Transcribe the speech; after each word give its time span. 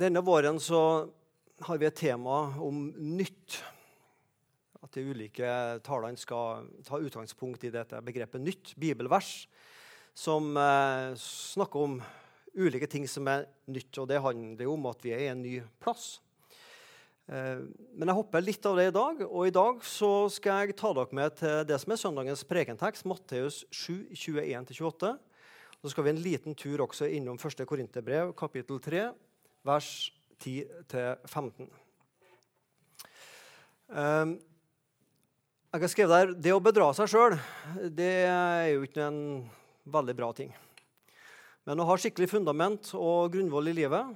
Denne 0.00 0.22
våren 0.24 0.56
så 0.60 1.10
har 1.60 1.78
vi 1.78 1.84
et 1.84 1.98
tema 1.98 2.36
om 2.64 2.86
nytt. 2.96 3.58
At 4.80 4.96
de 4.96 5.02
ulike 5.12 5.50
talene 5.84 6.16
skal 6.16 6.70
ta 6.86 6.96
utgangspunkt 6.96 7.66
i 7.68 7.72
dette 7.74 8.00
begrepet 8.06 8.40
nytt, 8.40 8.72
bibelvers, 8.80 9.44
som 10.16 10.56
eh, 10.56 11.12
snakker 11.20 11.84
om 11.84 12.00
ulike 12.56 12.88
ting 12.88 13.04
som 13.04 13.28
er 13.28 13.44
nytt. 13.68 13.92
Og 14.00 14.08
det 14.08 14.24
handler 14.24 14.64
jo 14.64 14.78
om 14.78 14.88
at 14.88 15.04
vi 15.04 15.12
er 15.12 15.26
i 15.26 15.30
en 15.34 15.44
ny 15.44 15.54
plass. 15.84 16.14
Eh, 17.28 17.60
men 17.92 18.08
jeg 18.08 18.20
hopper 18.22 18.48
litt 18.48 18.72
av 18.72 18.80
det 18.80 18.88
i 18.88 18.98
dag. 19.02 19.24
Og 19.28 19.50
i 19.50 19.56
dag 19.60 19.84
så 19.84 20.14
skal 20.32 20.64
jeg 20.64 20.80
ta 20.80 20.96
dere 20.96 21.20
med 21.20 21.40
til 21.44 21.66
det 21.68 21.82
som 21.84 21.92
er 21.92 22.04
søndagens 22.08 22.48
prekentekst, 22.48 23.04
Matteus 23.04 23.66
7, 23.68 24.14
21-28. 24.16 25.16
Så 25.82 25.92
skal 25.92 26.08
vi 26.08 26.16
en 26.16 26.24
liten 26.24 26.56
tur 26.56 26.88
også 26.88 27.12
innom 27.20 27.36
1. 27.36 27.66
Korinterbrev, 27.68 28.32
kapittel 28.32 28.80
3, 28.80 29.10
vers 29.66 30.12
10-15. 30.40 31.68
Um, 33.90 34.38
jeg 35.70 35.82
har 35.82 35.90
skrevet 35.92 36.14
der 36.14 36.32
det 36.46 36.54
å 36.54 36.62
bedra 36.62 36.88
seg 36.96 37.10
sjøl 37.10 37.36
er 38.02 38.70
jo 38.72 38.84
ikke 38.86 39.04
en 39.06 39.20
veldig 39.90 40.14
bra 40.18 40.30
ting. 40.34 40.50
Men 41.68 41.82
å 41.82 41.86
ha 41.90 41.96
skikkelig 42.00 42.30
fundament 42.30 42.92
og 42.96 43.34
grunnvoll 43.34 43.70
i 43.70 43.76
livet, 43.76 44.14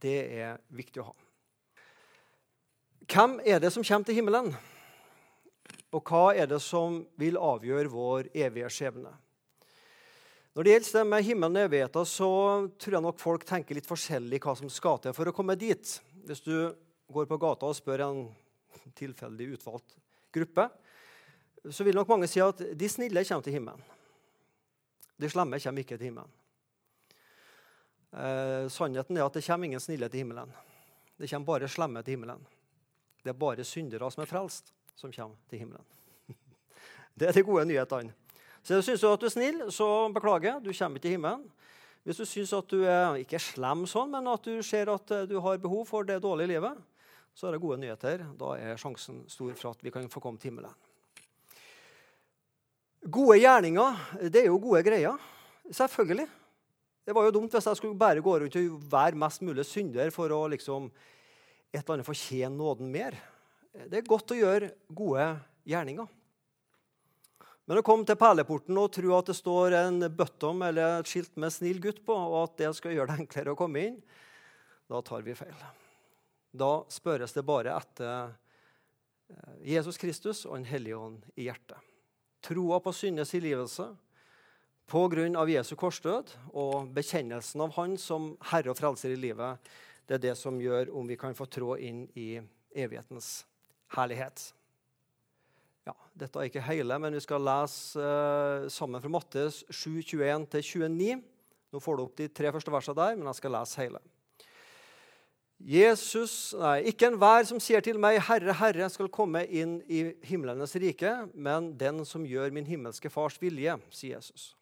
det 0.00 0.18
er 0.38 0.60
viktig 0.72 1.02
å 1.02 1.10
ha. 1.10 1.16
Hvem 3.12 3.40
er 3.44 3.60
det 3.60 3.72
som 3.74 3.84
kommer 3.84 4.08
til 4.08 4.16
himmelen? 4.16 4.52
Og 5.92 6.08
hva 6.08 6.30
er 6.32 6.48
det 6.48 6.62
som 6.64 7.02
vil 7.20 7.36
avgjøre 7.36 7.92
vår 7.92 8.30
evige 8.32 8.70
skjebne? 8.72 9.12
Når 10.52 10.66
det 10.66 10.72
gjelder 10.74 10.98
det 10.98 11.08
med 11.08 11.24
himmelen 11.24 11.56
og 11.56 11.64
evigheten, 11.64 12.08
så 12.08 12.28
tror 12.76 12.96
jeg 12.98 13.04
nok 13.06 13.20
folk 13.22 13.44
tenker 13.48 13.78
litt 13.78 13.88
forskjellig 13.88 14.40
hva 14.44 14.52
som 14.58 14.68
skal 14.68 14.98
til 15.00 15.14
for 15.16 15.30
å 15.30 15.32
komme 15.32 15.56
dit. 15.56 15.94
Hvis 16.28 16.44
du 16.44 16.52
går 17.08 17.28
på 17.30 17.38
gata 17.40 17.70
og 17.70 17.78
spør 17.78 18.04
en 18.04 18.20
tilfeldig 18.98 19.46
utvalgt 19.54 19.96
gruppe, 20.32 20.68
så 21.72 21.86
vil 21.88 21.96
nok 21.96 22.12
mange 22.12 22.28
si 22.28 22.42
at 22.44 22.60
de 22.60 22.90
snille 22.90 23.24
kommer 23.24 23.46
til 23.46 23.56
himmelen. 23.56 23.80
De 25.16 25.30
slemme 25.32 25.60
kommer 25.62 25.86
ikke 25.86 25.96
til 25.96 26.10
himmelen. 26.10 26.38
Eh, 28.12 28.68
sannheten 28.68 29.16
er 29.16 29.24
at 29.24 29.38
det 29.38 29.46
kommer 29.46 29.70
ingen 29.70 29.80
snille 29.80 30.12
til 30.12 30.26
himmelen. 30.26 30.52
Det 31.16 31.30
kommer 31.30 31.48
bare 31.48 31.70
slemme 31.72 32.04
til 32.04 32.18
himmelen. 32.18 32.44
Det 33.24 33.32
er 33.32 33.40
bare 33.40 33.64
syndere 33.64 34.10
som 34.12 34.24
er 34.24 34.28
frelst, 34.28 34.74
som 35.00 35.14
kommer 35.14 35.40
til 35.48 35.64
himmelen. 35.64 35.86
Det 37.16 37.28
er 37.30 37.38
de 37.38 37.44
gode 37.46 37.64
nyhetene. 37.70 38.12
Så 38.62 38.78
Syns 38.86 39.02
du 39.02 39.08
at 39.10 39.20
du 39.20 39.26
er 39.26 39.34
snill, 39.34 39.64
så 39.74 39.86
beklager, 40.14 40.60
du 40.62 40.70
kommer 40.70 41.00
ikke 41.00 41.08
til 41.08 41.16
himmelen. 41.16 41.42
Hvis 42.02 42.18
du 42.18 42.26
syns 42.26 42.52
at 42.54 42.70
du 42.70 42.82
er 42.86 43.18
ikke 43.22 43.38
slem 43.42 43.84
sånn, 43.90 44.10
men 44.10 44.26
at 44.30 44.46
du 44.46 44.62
ser 44.66 44.90
at 44.90 45.10
eh, 45.14 45.26
du 45.30 45.36
har 45.42 45.60
behov 45.62 45.84
for 45.86 46.06
det 46.06 46.18
dårlige 46.22 46.50
livet, 46.56 46.78
så 47.34 47.48
er 47.48 47.54
det 47.54 47.62
gode 47.62 47.78
nyheter. 47.82 48.24
Da 48.38 48.54
er 48.58 48.80
sjansen 48.80 49.22
stor 49.30 49.52
for 49.58 49.70
at 49.70 49.84
vi 49.84 49.92
kan 49.94 50.08
få 50.10 50.22
komme 50.22 50.38
til 50.38 50.50
himmelen. 50.50 50.74
Gode 53.02 53.38
gjerninger 53.40 54.00
det 54.30 54.44
er 54.44 54.50
jo 54.50 54.60
gode 54.62 54.82
greier. 54.86 55.18
Selvfølgelig. 55.70 56.28
Det 57.02 57.14
var 57.14 57.26
jo 57.26 57.34
dumt 57.34 57.54
hvis 57.54 57.66
jeg 57.66 57.78
skulle 57.78 57.98
bare 57.98 58.22
gå 58.22 58.34
rundt 58.38 58.58
og 58.60 58.82
være 58.90 59.18
mest 59.18 59.42
mulig 59.42 59.66
synder 59.66 60.10
for 60.14 60.30
å 60.30 60.44
liksom 60.52 60.90
et 61.72 61.80
eller 61.80 61.96
annet 61.96 62.06
fortjene 62.06 62.54
nåden 62.54 62.90
mer. 62.94 63.16
Det 63.72 63.98
er 63.98 64.06
godt 64.06 64.34
å 64.34 64.38
gjøre 64.38 64.74
gode 64.90 65.24
gjerninger. 65.66 66.10
Men 67.72 67.80
å 67.80 67.84
komme 67.88 68.04
til 68.04 68.18
perleporten 68.20 68.76
og 68.76 68.90
tro 68.92 69.14
at 69.16 69.30
det 69.30 69.34
står 69.38 69.72
en 69.78 70.04
bøttom 70.12 70.58
eller 70.66 70.98
et 70.98 71.08
skilt 71.08 71.38
med 71.40 71.48
'snill 71.48 71.78
gutt' 71.80 72.02
på, 72.04 72.12
og 72.12 72.42
at 72.42 72.58
det 72.58 72.68
skal 72.76 72.92
gjøre 72.92 73.08
det 73.08 73.22
enklere 73.22 73.54
å 73.54 73.56
komme 73.56 73.80
inn, 73.80 73.96
da 74.92 75.00
tar 75.00 75.24
vi 75.24 75.32
feil. 75.32 75.56
Da 76.52 76.84
spørres 76.92 77.32
det 77.32 77.46
bare 77.48 77.72
etter 77.72 78.28
eh, 79.32 79.56
Jesus 79.72 79.96
Kristus 79.96 80.44
og 80.44 80.58
Den 80.58 80.68
hellige 80.68 81.00
ånd 81.00 81.24
i 81.32 81.48
hjertet. 81.48 81.80
Troa 82.44 82.76
på 82.76 82.92
syndes 82.92 83.32
tilgivelse 83.32 83.88
av 84.92 85.48
Jesu 85.48 85.74
korsdød 85.74 86.36
og 86.52 86.92
bekjennelsen 86.92 87.64
av 87.64 87.72
Han 87.80 87.96
som 87.96 88.36
Herre 88.52 88.68
og 88.68 88.76
Frelser 88.76 89.16
i 89.16 89.16
livet, 89.16 89.56
det 90.04 90.20
er 90.20 90.28
det 90.28 90.36
som 90.36 90.60
gjør 90.60 90.92
om 90.92 91.08
vi 91.08 91.16
kan 91.16 91.32
få 91.32 91.48
trå 91.48 91.78
inn 91.78 92.04
i 92.20 92.36
evighetens 92.76 93.46
herlighet. 93.96 94.52
Ja, 95.82 95.94
dette 96.14 96.38
er 96.38 96.46
ikke 96.46 96.62
hele, 96.62 96.96
men 97.02 97.16
vi 97.16 97.20
skal 97.24 97.42
lese 97.42 97.98
eh, 97.98 98.70
sammen 98.70 99.02
fra 99.02 99.10
Mattes 99.10 99.62
7, 99.66 99.98
21-29. 100.14 101.22
Nå 101.72 101.80
får 101.82 101.96
du 101.96 102.02
opp 102.04 102.18
de 102.20 102.28
tre 102.30 102.52
første 102.54 102.70
versene 102.70 102.98
der, 103.00 103.16
men 103.18 103.30
jeg 103.30 103.40
skal 103.40 103.56
lese 103.56 103.80
hele. 103.82 104.02
Jesus, 105.62 106.54
nei, 106.58 106.80
Ikke 106.90 107.06
enhver 107.06 107.44
som 107.46 107.60
sier 107.62 107.82
til 107.82 107.98
meg, 108.02 108.18
'Herre, 108.18 108.54
Herre', 108.58 108.90
skal 108.90 109.10
komme 109.10 109.44
inn 109.46 109.76
i 109.86 110.14
himlenes 110.26 110.74
rike, 110.74 111.12
men 111.34 111.76
den 111.78 112.04
som 112.04 112.26
gjør 112.26 112.50
min 112.50 112.66
himmelske 112.66 113.10
Fars 113.10 113.38
vilje, 113.38 113.78
sier 113.90 114.18
Jesus. 114.18 114.56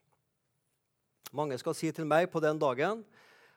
Mange 1.33 1.57
skal 1.59 1.75
si 1.75 1.93
til 1.93 2.05
meg 2.05 2.31
på 2.33 2.41
den 2.41 2.59
dagen, 2.61 3.05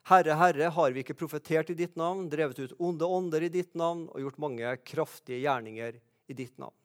'Herre, 0.08 0.36
Herre, 0.36 0.70
har 0.70 0.92
vi 0.92 1.04
ikke 1.04 1.20
profetert 1.20 1.70
i 1.70 1.80
ditt 1.80 1.96
navn, 1.96 2.30
drevet 2.30 2.60
ut 2.60 2.80
onde 2.80 3.08
ånder 3.08 3.44
i 3.44 3.52
ditt 3.52 3.76
navn' 3.76 4.08
'og 4.08 4.20
gjort 4.20 4.40
mange 4.40 4.78
kraftige 4.84 5.44
gjerninger 5.44 6.00
i 6.28 6.34
ditt 6.34 6.58
navn'? 6.58 6.83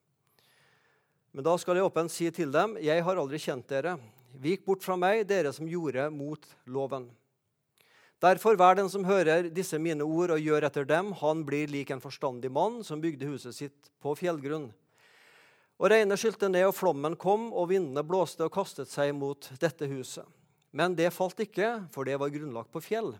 Men 1.33 1.45
da 1.45 1.55
skal 1.61 1.77
jeg 1.77 1.87
åpent 1.89 2.11
si 2.11 2.31
til 2.31 2.51
dem, 2.51 2.77
'Jeg 2.77 3.05
har 3.05 3.17
aldri 3.17 3.39
kjent 3.39 3.69
dere.' 3.69 3.99
'Vik 4.39 4.65
bort 4.65 4.83
fra 4.83 4.97
meg, 4.97 5.27
dere 5.27 5.53
som 5.53 5.67
gjorde 5.67 6.11
mot 6.11 6.45
loven.' 6.67 7.11
Derfor, 8.21 8.57
hver 8.57 8.75
den 8.75 8.89
som 8.91 9.05
hører 9.05 9.47
disse 9.55 9.79
mine 9.79 10.03
ord 10.03 10.31
og 10.31 10.43
gjør 10.43 10.67
etter 10.67 10.85
dem, 10.85 11.13
han 11.13 11.45
blir 11.47 11.69
lik 11.71 11.91
en 11.91 12.01
forstandig 12.01 12.51
mann 12.51 12.83
som 12.83 13.01
bygde 13.01 13.29
huset 13.31 13.55
sitt 13.55 13.91
på 14.03 14.17
fjellgrunn. 14.19 14.73
Og 15.79 15.91
regnet 15.93 16.19
skylte 16.19 16.49
ned, 16.51 16.67
og 16.67 16.75
flommen 16.75 17.15
kom, 17.15 17.53
og 17.55 17.69
vindene 17.71 18.03
blåste 18.03 18.43
og 18.43 18.53
kastet 18.53 18.91
seg 18.91 19.15
mot 19.15 19.47
dette 19.63 19.87
huset. 19.87 20.27
Men 20.75 20.97
det 20.99 21.13
falt 21.15 21.39
ikke, 21.39 21.87
for 21.95 22.05
det 22.05 22.19
var 22.19 22.35
grunnlagt 22.35 22.73
på 22.75 22.83
fjell. 22.83 23.15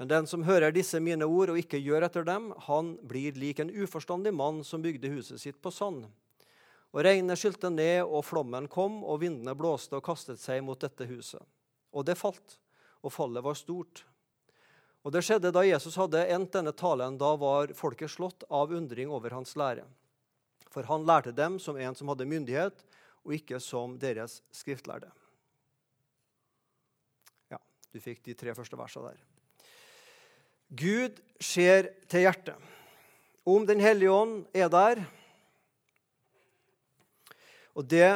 Men 0.00 0.08
den 0.08 0.26
som 0.26 0.42
hører 0.48 0.72
disse 0.72 0.96
mine 0.96 1.28
ord 1.28 1.52
og 1.52 1.60
ikke 1.60 1.80
gjør 1.82 2.08
etter 2.08 2.24
dem, 2.24 2.48
han 2.64 2.94
blir 3.04 3.36
lik 3.36 3.60
en 3.60 3.70
uforstandig 3.70 4.32
mann 4.32 4.64
som 4.64 4.80
bygde 4.80 5.12
huset 5.12 5.40
sitt 5.42 5.60
på 5.60 5.70
sand. 5.70 6.06
Og 6.92 7.04
regnet 7.06 7.40
skylte 7.40 7.70
ned, 7.72 8.04
og 8.04 8.24
flommen 8.28 8.68
kom, 8.68 9.00
og 9.04 9.22
vindene 9.22 9.54
blåste 9.56 9.96
og 9.96 10.04
kastet 10.04 10.40
seg 10.40 10.60
mot 10.64 10.80
dette 10.80 11.06
huset. 11.08 11.40
Og 11.92 12.04
det 12.04 12.18
falt, 12.20 12.58
og 13.00 13.12
fallet 13.12 13.44
var 13.44 13.56
stort. 13.56 14.04
Og 15.02 15.14
det 15.14 15.24
skjedde 15.26 15.50
da 15.54 15.64
Jesus 15.66 15.96
hadde 15.98 16.20
endt 16.30 16.52
denne 16.54 16.74
talen. 16.76 17.16
Da 17.18 17.32
var 17.40 17.72
folket 17.74 18.12
slått 18.12 18.44
av 18.52 18.74
undring 18.76 19.10
over 19.10 19.34
hans 19.34 19.56
lære. 19.58 19.86
For 20.72 20.86
han 20.88 21.06
lærte 21.08 21.34
dem 21.36 21.58
som 21.60 21.76
en 21.80 21.96
som 21.96 22.12
hadde 22.12 22.28
myndighet, 22.28 22.84
og 23.22 23.34
ikke 23.36 23.58
som 23.62 23.96
deres 24.00 24.40
skriftlærde. 24.54 25.10
Ja, 27.52 27.58
Du 27.92 28.00
fikk 28.00 28.22
de 28.24 28.34
tre 28.38 28.54
første 28.54 28.78
versene 28.78 29.12
der. 29.12 29.24
Gud 30.72 31.18
ser 31.40 31.90
til 32.08 32.24
hjertet. 32.24 32.56
Om 33.44 33.66
Den 33.66 33.80
hellige 33.80 34.12
ånd 34.12 34.46
er 34.54 34.70
der 34.72 35.02
Og 37.72 37.86
det 37.88 38.10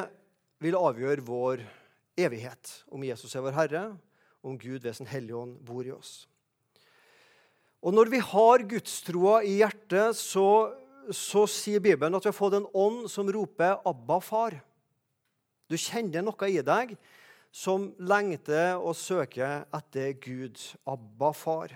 vil 0.61 0.77
avgjøre 0.77 1.25
vår 1.25 1.63
evighet. 2.17 2.73
Om 2.93 3.05
Jesus 3.07 3.35
er 3.37 3.45
vår 3.45 3.57
Herre, 3.57 3.85
om 4.45 4.57
Gud 4.61 4.85
ved 4.85 4.97
sin 4.97 5.09
hellige 5.09 5.37
ånd 5.37 5.57
bor 5.67 5.85
i 5.85 5.95
oss. 5.95 6.27
Og 7.83 7.95
Når 7.95 8.11
vi 8.11 8.19
har 8.19 8.65
gudstroa 8.69 9.43
i 9.47 9.59
hjertet, 9.61 10.17
så, 10.19 10.73
så 11.11 11.45
sier 11.51 11.83
Bibelen 11.83 12.17
at 12.17 12.25
vi 12.25 12.33
har 12.33 12.37
fått 12.37 12.57
en 12.59 12.71
ånd 12.75 13.07
som 13.11 13.29
roper 13.31 13.79
'Abba, 13.85 14.19
far'. 14.21 14.61
Du 15.71 15.77
kjenner 15.77 16.23
noe 16.23 16.49
i 16.51 16.63
deg 16.63 16.97
som 17.51 17.89
lengter 17.99 18.77
og 18.77 18.97
søker 18.99 19.65
etter 19.75 20.13
Gud, 20.21 20.61
Abba, 20.87 21.33
far. 21.33 21.73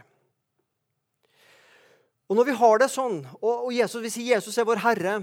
Og 2.28 2.37
Når 2.37 2.47
vi 2.47 2.54
har 2.54 2.78
det 2.78 2.91
sånn, 2.93 3.25
og 3.43 3.72
Jesus, 3.75 4.03
vi 4.03 4.13
sier 4.13 4.37
Jesus 4.37 4.59
er 4.59 4.69
vår 4.69 4.84
Herre, 4.84 5.15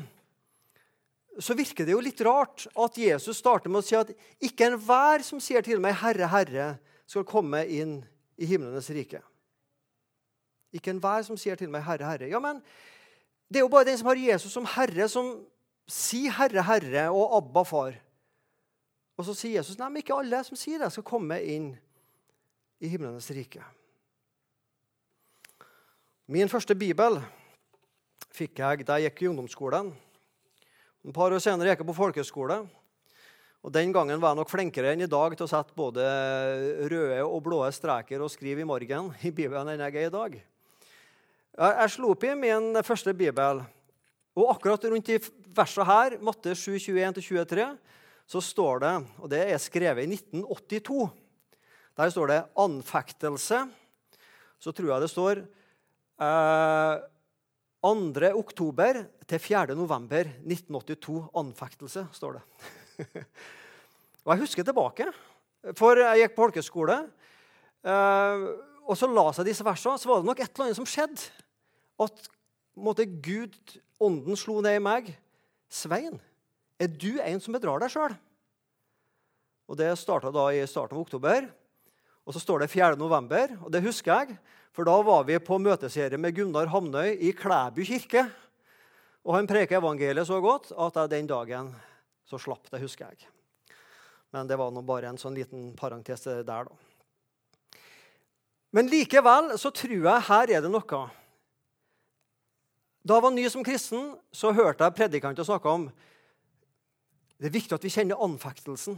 så 1.40 1.54
virker 1.58 1.86
det 1.86 1.94
jo 1.94 2.02
litt 2.02 2.22
rart 2.26 2.66
at 2.74 2.98
Jesus 2.98 3.38
starter 3.38 3.70
med 3.70 3.84
å 3.84 3.86
si 3.86 3.96
at 3.98 4.10
ikke 4.44 4.72
enhver 4.72 5.24
som 5.26 5.42
sier 5.44 5.62
til 5.66 5.82
meg 5.84 5.96
'Herre, 6.00 6.28
Herre', 6.28 6.78
skal 7.08 7.24
komme 7.24 7.64
inn 7.68 8.02
i 8.38 8.46
himlenes 8.46 8.90
rike. 8.90 9.22
Ikke 10.74 10.92
enhver 10.92 11.24
som 11.24 11.38
sier 11.38 11.56
til 11.56 11.70
meg 11.70 11.84
'Herre, 11.84 12.06
Herre'. 12.06 12.30
Ja, 12.30 12.40
men 12.40 12.62
det 13.50 13.60
er 13.60 13.66
jo 13.66 13.72
bare 13.72 13.86
den 13.86 13.98
som 13.98 14.08
har 14.08 14.16
Jesus 14.16 14.52
som 14.52 14.66
Herre, 14.66 15.08
som 15.08 15.46
sier 15.88 16.32
'Herre, 16.32 16.64
Herre' 16.64 17.10
og 17.10 17.38
'Abba, 17.38 17.64
Far'. 17.64 18.02
Og 19.18 19.26
så 19.26 19.34
sier 19.34 19.58
Jesus 19.58 19.78
nei, 19.78 19.90
men 19.90 19.98
ikke 19.98 20.18
alle 20.18 20.44
som 20.44 20.58
sier 20.58 20.80
det, 20.80 20.92
skal 20.92 21.04
komme 21.04 21.42
inn 21.42 21.78
i 22.80 22.88
himlenes 22.88 23.32
rike. 23.32 23.64
Min 26.28 26.50
første 26.50 26.76
bibel 26.76 27.22
fikk 28.30 28.60
jeg 28.60 28.86
da 28.88 29.00
jeg 29.00 29.12
gikk 29.12 29.22
i 29.22 29.30
ungdomsskolen. 29.32 29.94
Et 31.08 31.16
par 31.16 31.32
år 31.32 31.40
senere 31.40 31.72
gikk 31.72 31.86
jeg 31.86 31.88
på 31.88 31.94
folkehøyskole. 31.96 32.56
Og 33.64 33.72
Den 33.72 33.94
gangen 33.96 34.20
var 34.20 34.34
jeg 34.34 34.40
nok 34.42 34.50
flinkere 34.52 34.90
enn 34.92 35.06
i 35.06 35.08
dag 35.08 35.38
til 35.40 35.46
å 35.46 35.48
sette 35.48 35.72
både 35.78 36.04
røde 36.92 37.22
og 37.24 37.40
blå 37.46 37.62
streker 37.72 38.26
og 38.26 38.32
skrive 38.34 38.66
i 38.66 38.68
morgen 38.68 39.14
i 39.24 39.32
Bibelen 39.32 39.72
enn 39.72 39.86
jeg 39.86 39.96
er 39.96 40.10
i 40.10 40.12
dag. 40.12 40.36
Jeg 41.56 41.94
slo 41.94 42.12
opp 42.12 42.28
i 42.28 42.36
min 42.36 42.76
første 42.84 43.16
bibel, 43.16 43.64
og 44.36 44.52
akkurat 44.52 44.84
rundt 44.92 45.08
de 45.08 45.22
versene 45.56 45.88
her, 45.88 46.20
Matte 46.20 46.52
7, 46.52 46.76
21-23, 46.76 47.72
så 48.28 48.44
står 48.44 48.84
det, 48.84 48.94
og 49.24 49.32
det 49.32 49.46
er 49.48 49.64
skrevet 49.64 50.04
i 50.04 50.20
1982 50.20 51.08
Der 51.98 52.10
står 52.12 52.28
det 52.28 52.46
'anfektelse'. 52.52 53.70
Så 54.60 54.76
tror 54.76 54.92
jeg 54.92 55.02
det 55.02 55.10
står 55.10 55.40
eh, 56.20 56.96
2. 57.82 58.36
oktober 58.36 59.08
til 59.28 59.42
4. 59.44 59.76
november 59.76 60.30
1982. 60.46 61.18
Anfektelse, 61.36 62.06
står 62.16 62.38
det. 62.38 62.44
og 64.24 64.32
jeg 64.34 64.44
husker 64.46 64.68
tilbake, 64.68 65.10
for 65.78 66.00
jeg 66.00 66.24
gikk 66.24 66.36
på 66.38 66.46
folkeskole. 66.48 67.02
Eh, 67.84 68.48
og 68.88 68.96
så 68.96 69.10
la 69.12 69.28
seg 69.36 69.50
disse 69.50 69.66
versene, 69.68 70.00
så 70.00 70.10
var 70.10 70.22
det 70.22 70.30
nok 70.30 70.42
et 70.42 70.50
eller 70.52 70.70
annet 70.70 70.80
som 70.80 70.88
skjedde. 70.88 71.28
At 72.00 72.30
måtte 72.78 73.08
Gud, 73.08 73.58
ånden, 74.00 74.38
slo 74.40 74.62
ned 74.64 74.80
i 74.80 74.84
meg. 74.84 75.12
Svein, 75.68 76.22
er 76.80 76.88
du 76.88 77.18
en 77.20 77.42
som 77.44 77.56
bedrar 77.56 77.82
deg 77.84 77.92
sjøl? 77.92 78.16
Og 79.68 79.76
Det 79.76 79.90
starta 80.00 80.32
da 80.32 80.48
i 80.56 80.64
starten 80.70 80.96
av 80.96 81.04
oktober. 81.04 81.50
Og 82.28 82.36
så 82.36 82.40
står 82.40 82.64
det 82.64 82.72
4. 82.72 82.96
november, 83.00 83.52
og 83.64 83.72
det 83.72 83.84
husker 83.84 84.14
jeg. 84.14 84.38
For 84.76 84.88
da 84.88 84.96
var 85.04 85.26
vi 85.28 85.40
på 85.42 85.58
møteserie 85.60 86.20
med 86.22 86.36
Gunnar 86.38 86.70
Hamnøy 86.72 87.18
i 87.18 87.34
Klæbu 87.36 87.82
kirke. 87.88 88.28
Og 89.28 89.36
han 89.36 89.48
preker 89.50 89.82
evangeliet 89.82 90.28
så 90.30 90.40
godt 90.40 90.72
at 90.72 91.02
jeg 91.02 91.12
den 91.12 91.28
dagen 91.28 91.74
så 92.28 92.40
slapp 92.40 92.70
det, 92.72 92.80
husker 92.80 93.12
jeg. 93.12 93.28
Men 94.32 94.48
det 94.48 94.56
var 94.60 94.72
nå 94.72 94.84
bare 94.88 95.12
en 95.12 95.20
sånn 95.20 95.36
liten 95.36 95.74
parentes 95.76 96.24
der, 96.24 96.44
da. 96.48 97.82
Men 98.76 98.88
likevel 98.92 99.54
så 99.60 99.72
tror 99.76 99.96
jeg 99.96 100.28
her 100.28 100.54
er 100.58 100.64
det 100.64 100.72
noe. 100.72 101.02
Da 103.08 103.18
jeg 103.18 103.24
var 103.24 103.36
ny 103.36 103.46
som 103.52 103.64
kristen, 103.68 104.14
så 104.32 104.52
hørte 104.56 104.88
jeg 104.88 104.96
predikanter 104.96 105.48
snakke 105.48 105.72
om 105.72 105.88
det 107.38 107.52
er 107.52 107.54
viktig 107.54 107.76
at 107.76 107.84
vi 107.86 107.92
kjenner 107.94 108.24
anfektelsen. 108.24 108.96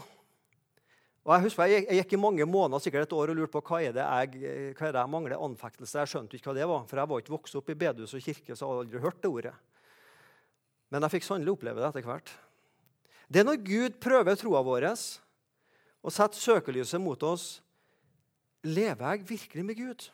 Og 1.28 1.34
Jeg 1.36 1.44
husker 1.44 1.70
jeg, 1.70 1.84
jeg 1.90 2.00
gikk 2.00 2.14
i 2.16 2.22
mange 2.22 2.46
måneder 2.48 2.82
sikkert 2.82 3.10
et 3.10 3.14
år 3.14 3.34
og 3.34 3.38
lurte 3.38 3.52
på 3.54 3.62
hva 3.68 3.82
er 3.84 3.94
det 3.94 4.06
jeg, 4.06 4.54
hva 4.78 4.88
er 4.88 4.94
det 4.96 5.02
jeg 5.02 5.14
mangler. 5.14 5.42
Anfektelse. 5.46 5.98
Jeg 6.00 6.10
skjønte 6.14 6.38
ikke 6.38 6.50
hva 6.50 6.56
det 6.58 6.70
var, 6.72 6.86
for 6.90 7.02
jeg 7.02 7.12
var 7.12 7.22
ikke 7.22 7.36
vokst 7.36 7.58
opp 7.60 7.70
i 7.70 7.78
bedehus 7.78 8.16
og 8.16 8.24
kirke. 8.24 8.56
så 8.56 8.64
jeg 8.64 8.70
hadde 8.70 8.86
aldri 8.86 9.04
hørt 9.04 9.20
det 9.22 9.30
ordet. 9.30 9.54
Men 10.90 11.06
jeg 11.06 11.18
fikk 11.18 11.28
sannelig 11.28 11.54
oppleve 11.54 11.82
det 11.82 11.90
etter 11.90 12.08
hvert. 12.08 12.32
Det 13.30 13.42
er 13.42 13.48
når 13.48 13.62
Gud 13.62 13.98
prøver 14.02 14.38
troa 14.40 14.62
vår 14.66 14.88
og 14.90 16.14
setter 16.16 16.40
søkelyset 16.40 17.02
mot 17.02 17.22
oss. 17.28 17.60
Lever 18.66 19.04
jeg 19.06 19.28
virkelig 19.30 19.66
med 19.66 19.78
Gud? 19.78 20.08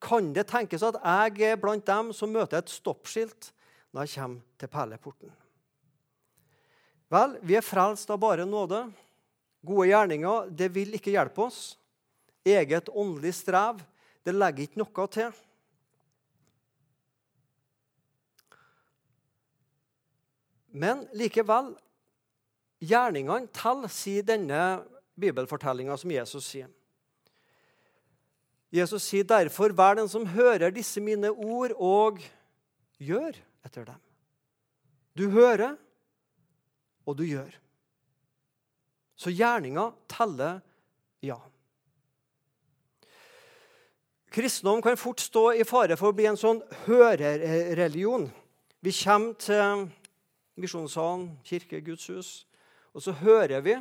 Kan 0.00 0.32
det 0.32 0.46
tenkes 0.48 0.84
at 0.86 0.96
jeg 1.02 1.50
er 1.50 1.60
blant 1.60 1.84
dem 1.86 2.12
som 2.14 2.30
møter 2.30 2.60
et 2.60 2.70
stoppskilt 2.70 3.50
når 3.92 4.06
jeg 4.06 4.14
kommer 4.14 4.58
til 4.58 4.70
perleporten? 4.72 5.34
Vel, 7.08 7.38
vi 7.42 7.56
er 7.56 7.64
frelst 7.64 8.10
av 8.12 8.20
bare 8.20 8.46
nåde. 8.46 8.84
Gode 9.64 9.88
gjerninger 9.90 10.50
det 10.54 10.68
vil 10.74 10.94
ikke 10.96 11.14
hjelpe 11.14 11.46
oss. 11.48 11.76
Eget 12.46 12.88
åndelig 12.88 13.34
strev 13.40 13.80
det 14.24 14.36
legger 14.36 14.68
ikke 14.68 14.80
noe 14.82 15.06
til. 15.12 15.32
Men 20.70 21.06
likevel 21.16 21.74
Gjerningene 22.78 23.50
teller, 23.50 23.90
sier 23.90 24.22
denne 24.22 24.84
bibelfortellinga 25.18 25.96
som 25.98 26.12
Jesus 26.14 26.46
sier. 26.46 26.68
Jesus 28.70 29.02
sier 29.08 29.26
derfor, 29.26 29.72
vær 29.74 29.96
den 29.98 30.10
som 30.10 30.28
hører 30.30 30.70
disse 30.70 31.02
mine 31.02 31.32
ord, 31.32 31.74
og 31.74 32.20
gjør 33.02 33.34
etter 33.66 33.88
dem. 33.88 33.98
Du 35.18 35.26
hører, 35.34 35.74
og 37.08 37.16
du 37.18 37.24
gjør. 37.26 37.50
Så 39.18 39.32
gjerninga 39.34 39.88
teller 40.06 40.60
ja. 41.24 41.40
Kristendom 44.30 44.84
kan 44.84 45.00
fort 45.00 45.24
stå 45.24 45.48
i 45.58 45.66
fare 45.66 45.96
for 45.98 46.12
å 46.12 46.14
bli 46.14 46.28
en 46.30 46.38
sånn 46.38 46.60
hørerreligion. 46.84 48.28
Vi 48.84 48.92
kommer 48.94 49.34
til 49.42 49.88
misjonssalen, 50.58 51.30
kirke, 51.46 51.80
Guds 51.84 52.06
hus, 52.10 52.30
og 52.94 53.04
så 53.04 53.14
hører 53.20 53.62
vi. 53.64 53.76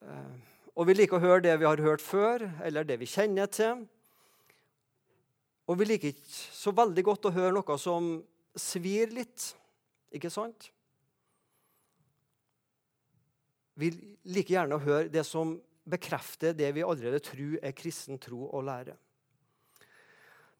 Eh, 0.00 0.34
og 0.76 0.86
vi 0.88 0.96
liker 0.96 1.18
å 1.18 1.24
høre 1.24 1.44
det 1.44 1.56
vi 1.60 1.68
har 1.68 1.82
hørt 1.82 2.04
før, 2.04 2.46
eller 2.64 2.86
det 2.86 3.00
vi 3.00 3.08
kjenner 3.10 3.50
til. 3.50 3.84
Og 5.70 5.78
vi 5.78 5.86
liker 5.86 6.14
ikke 6.14 6.36
så 6.56 6.72
veldig 6.74 7.04
godt 7.06 7.28
å 7.28 7.34
høre 7.34 7.54
noe 7.54 7.78
som 7.78 8.12
svir 8.58 9.12
litt, 9.14 9.52
ikke 10.14 10.30
sant? 10.32 10.70
Vi 13.78 13.92
liker 14.28 14.56
gjerne 14.58 14.76
å 14.76 14.84
høre 14.84 15.12
det 15.12 15.22
som 15.24 15.54
bekrefter 15.90 16.54
det 16.56 16.72
vi 16.76 16.84
allerede 16.84 17.22
tror 17.24 17.56
er 17.62 17.76
kristen 17.76 18.18
tro 18.20 18.44
og 18.48 18.66
lære. 18.66 18.96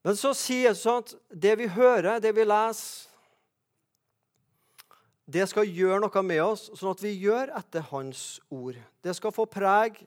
Men 0.07 0.17
så 0.17 0.33
sier 0.37 0.71
Jesus 0.71 0.87
at 0.89 1.13
det 1.29 1.59
vi 1.61 1.69
hører, 1.69 2.23
det 2.23 2.33
vi 2.37 2.47
leser, 2.47 3.10
det 5.31 5.47
skal 5.51 5.69
gjøre 5.69 6.01
noe 6.03 6.23
med 6.27 6.43
oss, 6.43 6.69
sånn 6.75 6.95
at 6.95 7.03
vi 7.05 7.13
gjør 7.23 7.53
etter 7.59 7.85
Hans 7.91 8.41
ord. 8.51 8.79
Det 9.03 9.15
skal 9.15 9.35
få 9.35 9.47
preg, 9.51 10.01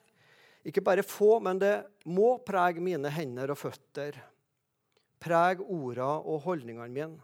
ikke 0.67 0.83
bare 0.83 1.05
få, 1.05 1.37
men 1.43 1.59
det 1.61 1.75
må 2.07 2.35
prege 2.43 2.83
mine 2.83 3.11
hender 3.13 3.53
og 3.53 3.59
føtter. 3.61 4.17
Preg 5.23 5.61
orda 5.63 6.17
og 6.19 6.43
holdningene 6.43 6.89
mine, 6.91 7.21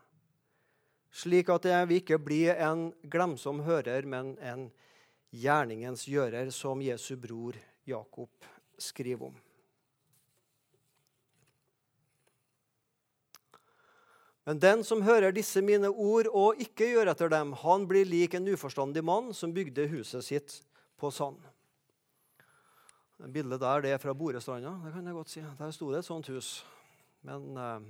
slik 1.11 1.51
at 1.51 1.65
vi 1.89 1.99
ikke 1.99 2.21
blir 2.21 2.55
en 2.55 2.89
glemsom 3.11 3.63
hører, 3.65 4.07
men 4.07 4.35
en 4.39 4.69
gjerningens 5.35 6.07
gjører, 6.07 6.53
som 6.55 6.79
Jesu 6.81 7.15
bror 7.19 7.57
Jakob 7.89 8.47
skriver 8.79 9.27
om. 9.33 9.37
Men 14.49 14.57
den 14.57 14.79
som 14.81 15.03
hører 15.05 15.29
disse 15.29 15.61
mine 15.61 15.91
ord 15.93 16.25
og 16.33 16.57
ikke 16.57 16.87
gjør 16.89 17.11
etter 17.11 17.29
dem, 17.29 17.51
han 17.61 17.83
blir 17.85 18.07
lik 18.09 18.33
en 18.33 18.47
uforstandig 18.49 19.03
mann 19.05 19.27
som 19.37 19.51
bygde 19.53 19.83
huset 19.91 20.25
sitt 20.25 20.55
på 20.97 21.11
sand. 21.13 21.37
Bildet 23.29 23.61
der 23.61 23.83
det 23.83 23.91
er 23.93 23.99
fra 24.01 24.15
Borestranda. 24.17 24.71
det 24.81 24.93
kan 24.93 25.05
jeg 25.05 25.13
godt 25.13 25.29
si. 25.29 25.43
Der 25.59 25.71
sto 25.71 25.91
det 25.91 25.99
et 25.99 26.07
sånt 26.07 26.27
hus. 26.33 26.65
Men 27.21 27.57
eh, 27.57 27.85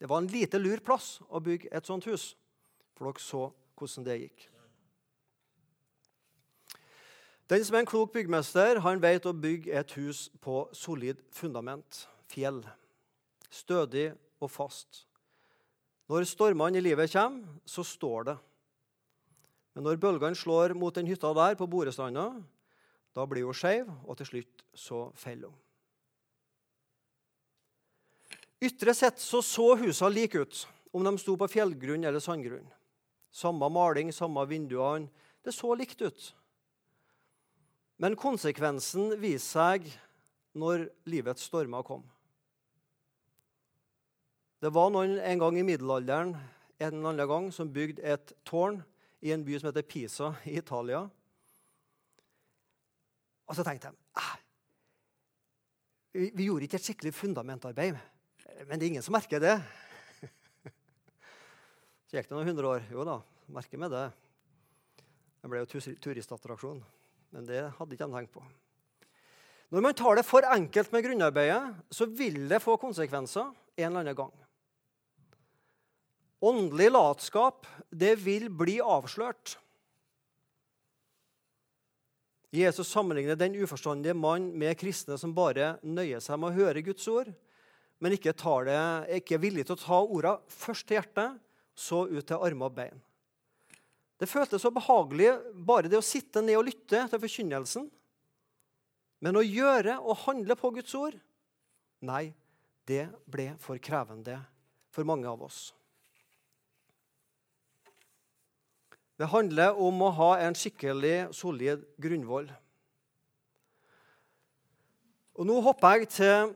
det 0.00 0.08
var 0.10 0.18
en 0.18 0.26
lite 0.26 0.58
lur 0.58 0.82
plass 0.82 1.20
å 1.30 1.38
bygge 1.38 1.70
et 1.70 1.86
sånt 1.86 2.08
hus, 2.10 2.32
for 2.98 3.06
dere 3.06 3.22
så 3.22 3.42
hvordan 3.78 4.06
det 4.08 4.16
gikk. 4.24 4.48
Den 7.54 7.62
som 7.64 7.76
er 7.76 7.84
en 7.84 7.90
klok 7.92 8.10
byggmester, 8.16 8.80
han 8.82 8.98
vet 9.02 9.30
å 9.30 9.36
bygge 9.36 9.78
et 9.78 9.94
hus 9.94 10.26
på 10.42 10.64
solid 10.72 11.22
fundament, 11.30 12.08
fjell. 12.26 12.64
Stødig 13.46 14.08
og 14.40 14.50
fast. 14.50 15.04
Når 16.10 16.26
stormene 16.26 16.80
i 16.80 16.82
livet 16.82 17.12
kommer, 17.12 17.46
så 17.62 17.84
står 17.86 18.24
det. 18.32 18.36
Men 19.76 19.86
når 19.86 20.00
bølgene 20.02 20.34
slår 20.34 20.74
mot 20.74 20.94
den 20.96 21.06
hytta 21.06 21.30
der 21.36 21.54
på 21.58 21.68
Borestranda, 21.70 22.32
da 23.14 23.26
blir 23.30 23.46
hun 23.46 23.54
skeiv, 23.54 23.86
og 24.06 24.18
til 24.18 24.26
slutt 24.26 24.64
så 24.74 25.04
faller 25.14 25.52
hun. 25.52 25.60
Ytre 28.60 28.92
sett 28.92 29.22
så, 29.22 29.38
så 29.40 29.72
husene 29.78 30.12
like 30.12 30.42
ut, 30.42 30.66
om 30.92 31.06
de 31.06 31.14
sto 31.22 31.36
på 31.38 31.48
fjellgrunn 31.48 32.04
eller 32.04 32.20
sandgrunn. 32.20 32.66
Samme 33.30 33.70
maling, 33.72 34.10
samme 34.12 34.42
vinduene. 34.50 35.08
Det 35.40 35.54
så 35.54 35.70
likt 35.78 36.02
ut. 36.02 36.26
Men 38.02 38.18
konsekvensen 38.18 39.14
viser 39.20 39.46
seg 39.46 39.86
når 40.58 40.88
livets 41.08 41.46
stormer 41.46 41.86
kom. 41.86 42.02
Det 44.60 44.68
var 44.76 44.90
noen 44.92 45.16
en 45.24 45.40
gang 45.40 45.56
i 45.56 45.64
middelalderen 45.64 46.34
en 46.80 46.96
eller 46.96 47.10
annen 47.10 47.28
gang 47.28 47.46
som 47.52 47.70
bygde 47.72 48.04
et 48.04 48.32
tårn 48.44 48.82
i 49.24 49.32
en 49.32 49.44
by 49.44 49.56
som 49.56 49.70
heter 49.70 49.86
Pisa 49.88 50.34
i 50.48 50.58
Italia. 50.60 51.06
Og 53.48 53.56
så 53.56 53.64
tenkte 53.64 53.92
ah, 54.20 54.34
vi, 56.12 56.28
vi 56.34 56.48
gjorde 56.48 56.68
ikke 56.68 56.76
et 56.76 56.88
skikkelig 56.90 57.12
fundamentarbeid, 57.16 57.96
men 58.66 58.76
det 58.76 58.84
er 58.84 58.90
ingen 58.92 59.04
som 59.04 59.16
merker 59.16 59.40
det. 59.40 59.54
Så 62.10 62.18
gikk 62.18 62.28
det 62.28 62.34
noen 62.34 62.50
hundre 62.50 62.74
år. 62.74 62.84
Jo 62.92 63.06
da, 63.06 63.16
merker 63.54 63.80
vi 63.80 63.90
det. 63.92 64.04
Det 65.40 65.50
ble 65.52 65.62
jo 65.62 65.94
turistattraksjon. 66.04 66.82
Men 67.32 67.48
det 67.48 67.62
hadde 67.78 67.96
ikke 67.96 68.10
de 68.10 68.16
tenkt 68.18 68.34
på. 68.34 68.44
Når 69.70 69.86
man 69.86 69.96
tar 69.96 70.18
det 70.18 70.26
for 70.26 70.44
enkelt 70.50 70.92
med 70.92 71.06
grunnarbeidet, 71.06 71.62
så 71.94 72.10
vil 72.10 72.42
det 72.50 72.58
få 72.60 72.74
konsekvenser 72.82 73.46
en 73.46 73.86
eller 73.86 74.02
annen 74.02 74.18
gang. 74.18 74.32
Åndelig 76.40 76.88
latskap, 76.94 77.66
det 77.90 78.14
vil 78.22 78.48
bli 78.48 78.78
avslørt. 78.80 79.58
Jesus 82.50 82.88
sammenligner 82.90 83.36
den 83.38 83.54
uforstandige 83.60 84.16
mann 84.16 84.48
med 84.58 84.78
kristne 84.80 85.18
som 85.20 85.34
bare 85.36 85.76
nøyer 85.86 86.22
seg 86.24 86.40
med 86.40 86.50
å 86.50 86.64
høre 86.64 86.82
Guds 86.82 87.06
ord, 87.12 87.28
men 88.00 88.16
ikke, 88.16 88.32
det, 88.66 88.80
ikke 89.20 89.36
er 89.36 89.42
villig 89.42 89.66
til 89.68 89.76
å 89.76 89.82
ta 89.82 90.00
ordene 90.00 90.50
først 90.50 90.88
til 90.88 90.96
hjertet, 90.96 91.36
så 91.76 92.06
ut 92.08 92.24
til 92.26 92.40
armer 92.40 92.70
og 92.70 92.76
bein. 92.76 93.02
Det 94.20 94.28
føltes 94.28 94.64
så 94.64 94.72
behagelig 94.72 95.30
bare 95.54 95.88
det 95.88 96.00
å 96.00 96.04
sitte 96.04 96.42
ned 96.44 96.58
og 96.58 96.66
lytte 96.66 97.06
til 97.08 97.22
forkynnelsen. 97.22 97.86
Men 99.20 99.36
å 99.36 99.44
gjøre 99.44 99.98
og 100.00 100.24
handle 100.26 100.56
på 100.56 100.72
Guds 100.76 100.96
ord 100.96 101.16
Nei, 102.00 102.30
det 102.88 103.10
ble 103.28 103.50
for 103.60 103.76
krevende 103.76 104.38
for 104.88 105.04
mange 105.04 105.28
av 105.28 105.42
oss. 105.44 105.58
Det 109.20 109.28
handler 109.28 109.76
om 109.76 109.98
å 110.00 110.14
ha 110.16 110.30
en 110.40 110.54
skikkelig 110.56 111.34
solid 111.36 111.82
grunnvoll. 112.00 112.46
Og 115.36 115.44
Nå 115.44 115.58
hopper 115.60 115.98
jeg 115.98 116.08
til 116.14 116.54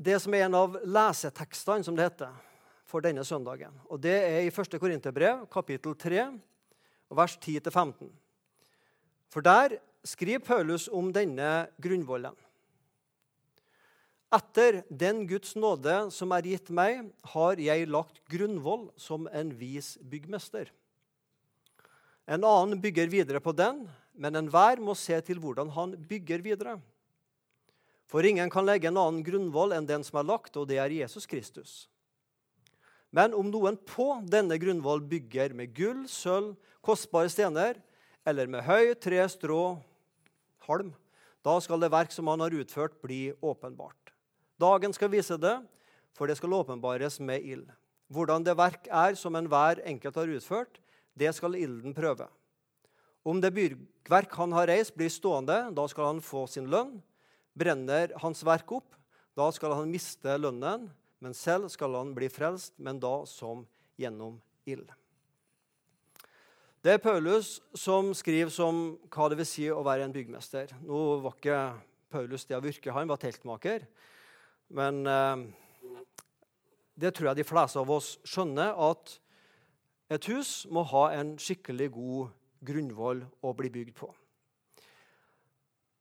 det 0.00 0.16
som 0.24 0.32
er 0.32 0.46
en 0.46 0.56
av 0.56 0.78
lesetekstene, 0.88 1.84
som 1.84 1.98
det 1.98 2.06
heter, 2.06 2.32
for 2.88 3.04
denne 3.04 3.26
søndagen. 3.28 3.76
Og 3.92 4.00
Det 4.00 4.14
er 4.14 4.40
i 4.46 4.48
1. 4.48 4.78
Korinterbrev, 4.80 5.44
kapittel 5.52 5.92
3, 6.00 6.24
vers 7.12 7.36
10-15. 7.36 8.08
For 9.28 9.44
der 9.44 9.76
skriver 10.00 10.40
Paulus 10.40 10.88
om 10.88 11.12
denne 11.12 11.68
grunnvollen. 11.76 12.32
Etter 14.32 14.82
den 14.88 15.26
Guds 15.28 15.52
nåde 15.56 16.06
som 16.12 16.32
er 16.32 16.54
gitt 16.56 16.72
meg, 16.72 17.04
har 17.36 17.60
jeg 17.60 17.92
lagt 17.92 18.24
grunnvoll 18.32 18.88
som 18.96 19.28
en 19.28 19.52
vis 19.60 19.98
byggmester. 20.00 20.72
En 22.28 22.44
annen 22.44 22.80
bygger 22.80 23.08
videre 23.08 23.40
på 23.40 23.54
den, 23.56 23.86
men 24.12 24.36
enhver 24.36 24.82
må 24.84 24.92
se 24.98 25.16
til 25.24 25.40
hvordan 25.40 25.70
han 25.72 25.94
bygger 26.10 26.42
videre. 26.44 26.76
For 28.08 28.24
ingen 28.24 28.50
kan 28.52 28.66
legge 28.68 28.90
en 28.90 29.00
annen 29.00 29.24
grunnvoll 29.24 29.72
enn 29.76 29.88
den 29.88 30.04
som 30.04 30.20
er 30.20 30.28
lagt, 30.28 30.56
og 30.56 30.68
det 30.68 30.76
er 30.80 30.92
Jesus 30.92 31.28
Kristus. 31.28 31.86
Men 33.08 33.32
om 33.36 33.48
noen 33.48 33.78
på 33.88 34.10
denne 34.28 34.58
grunnvoll 34.60 35.00
bygger 35.08 35.54
med 35.56 35.72
gull, 35.76 36.04
sølv, 36.08 36.54
kostbare 36.84 37.32
stener, 37.32 37.80
eller 38.28 38.50
med 38.50 38.64
høy, 38.66 38.92
tre, 39.00 39.22
strå, 39.32 39.78
halm, 40.68 40.92
da 41.44 41.54
skal 41.64 41.80
det 41.80 41.92
verk 41.94 42.12
som 42.12 42.28
han 42.28 42.44
har 42.44 42.52
utført, 42.52 42.98
bli 43.00 43.30
åpenbart. 43.40 44.12
Dagen 44.60 44.92
skal 44.92 45.12
vise 45.12 45.38
det, 45.40 45.54
for 46.12 46.28
det 46.28 46.36
skal 46.36 46.56
åpenbares 46.58 47.16
med 47.24 47.44
ild. 47.46 47.64
Hvordan 48.12 48.44
det 48.44 48.56
verk 48.58 48.88
er 48.90 49.16
som 49.16 49.36
enhver 49.38 49.80
enkelt 49.88 50.16
har 50.18 50.32
utført, 50.36 50.80
det 51.18 51.34
skal 51.36 51.58
ilden 51.58 51.94
prøve. 51.96 52.28
Om 53.28 53.42
det 53.42 53.50
byggverk 53.56 54.36
han 54.38 54.54
har 54.56 54.70
reist, 54.70 54.94
blir 54.96 55.10
stående, 55.12 55.58
da 55.74 55.84
skal 55.90 56.12
han 56.12 56.22
få 56.24 56.46
sin 56.48 56.70
lønn. 56.70 56.96
Brenner 57.58 58.14
hans 58.22 58.44
verk 58.46 58.70
opp, 58.72 58.94
da 59.36 59.50
skal 59.54 59.74
han 59.76 59.90
miste 59.90 60.38
lønnen, 60.38 60.88
men 61.18 61.34
selv 61.34 61.68
skal 61.74 61.96
han 61.98 62.14
bli 62.16 62.30
frelst, 62.30 62.76
men 62.78 63.00
da 63.02 63.20
som 63.26 63.66
gjennom 63.98 64.38
ild. 64.70 64.88
Det 66.78 66.94
er 66.94 67.02
Paulus 67.02 67.56
som 67.74 68.12
skriver 68.14 68.52
som 68.54 68.94
hva 69.10 69.26
det 69.28 69.40
vil 69.40 69.48
si 69.50 69.64
å 69.66 69.82
være 69.82 70.06
en 70.06 70.14
byggmester. 70.14 70.70
Nå 70.86 71.18
var 71.24 71.34
ikke 71.34 71.62
Paulus 72.08 72.46
det 72.46 72.54
av 72.56 72.66
yrke, 72.70 72.94
han 72.94 73.10
var 73.10 73.18
teltmaker. 73.20 73.82
Men 74.78 75.02
eh, 75.10 75.42
det 76.94 77.12
tror 77.16 77.32
jeg 77.32 77.40
de 77.40 77.48
fleste 77.48 77.82
av 77.82 77.90
oss 77.92 78.14
skjønner, 78.26 78.78
at 78.78 79.18
et 80.10 80.24
hus 80.32 80.66
må 80.70 80.82
ha 80.88 81.08
en 81.18 81.34
skikkelig 81.38 81.90
god 81.92 82.30
grunnvoll 82.64 83.20
å 83.44 83.52
bli 83.56 83.70
bygd 83.72 83.94
på. 83.98 84.08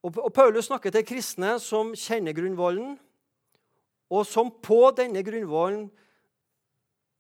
Og, 0.08 0.34
Paulus 0.34 0.70
snakker 0.70 0.94
til 0.94 1.04
kristne 1.06 1.58
som 1.60 1.92
kjenner 1.98 2.36
grunnvollen, 2.38 2.96
og 4.10 4.24
som 4.26 4.52
på 4.64 4.88
denne 4.96 5.24
grunnvollen 5.26 5.90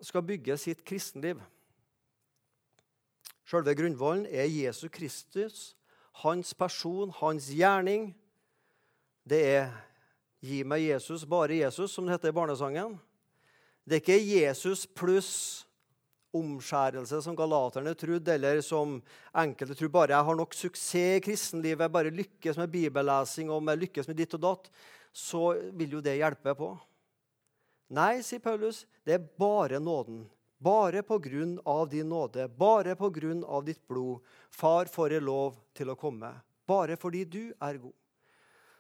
skal 0.02 0.24
bygge 0.24 0.56
sitt 0.62 0.86
kristenliv. 0.88 1.42
Selve 3.48 3.76
grunnvollen 3.76 4.26
er 4.30 4.48
Jesus 4.48 4.92
Kristus, 4.92 5.76
hans 6.24 6.54
person, 6.54 7.12
hans 7.20 7.50
gjerning. 7.52 8.16
Det 9.28 9.46
er 9.46 9.72
'Gi 10.42 10.64
meg 10.64 10.82
Jesus, 10.82 11.26
bare 11.26 11.66
Jesus', 11.66 11.88
som 11.92 12.06
det 12.06 12.12
heter 12.12 12.30
i 12.30 12.32
barnesangen. 12.32 13.00
Det 13.86 13.96
er 13.96 14.02
ikke 14.02 14.46
Jesus 14.46 14.88
pluss 14.88 15.67
omskjærelse, 16.38 17.20
som 17.26 17.36
galaterne 17.38 17.94
trodde, 17.98 18.34
eller 18.34 18.62
som 18.66 18.98
enkelte 19.38 19.76
tror 19.78 19.92
bare 19.94 20.16
jeg 20.16 20.28
har 20.30 20.38
nok 20.40 20.56
suksess 20.56 21.18
i 21.18 21.24
kristenlivet, 21.26 21.92
bare 21.92 22.14
lykkes 22.14 22.60
med 22.62 22.72
bibellesing 22.74 23.52
og 23.54 23.64
med 23.66 23.82
lykkes 23.84 24.10
med 24.10 24.20
ditt 24.20 24.38
og 24.38 24.44
datt, 24.46 24.72
så 25.14 25.52
vil 25.74 25.98
jo 25.98 26.04
det 26.04 26.18
hjelpe 26.20 26.54
på. 26.58 26.72
Nei, 27.98 28.20
sier 28.26 28.44
Paulus, 28.44 28.84
det 29.08 29.16
er 29.16 29.30
bare 29.40 29.80
nåden. 29.80 30.26
Bare 30.58 31.04
på 31.06 31.20
grunn 31.22 31.60
av 31.70 31.86
din 31.90 32.10
nåde, 32.10 32.48
bare 32.50 32.96
på 32.98 33.10
grunn 33.14 33.44
av 33.46 33.64
ditt 33.66 33.84
blod. 33.88 34.26
Far 34.50 34.90
får 34.90 35.14
jeg 35.18 35.26
lov 35.26 35.60
til 35.78 35.94
å 35.94 35.98
komme. 36.00 36.32
Bare 36.68 36.98
fordi 37.00 37.24
du 37.30 37.44
er 37.62 37.78
god, 37.80 37.94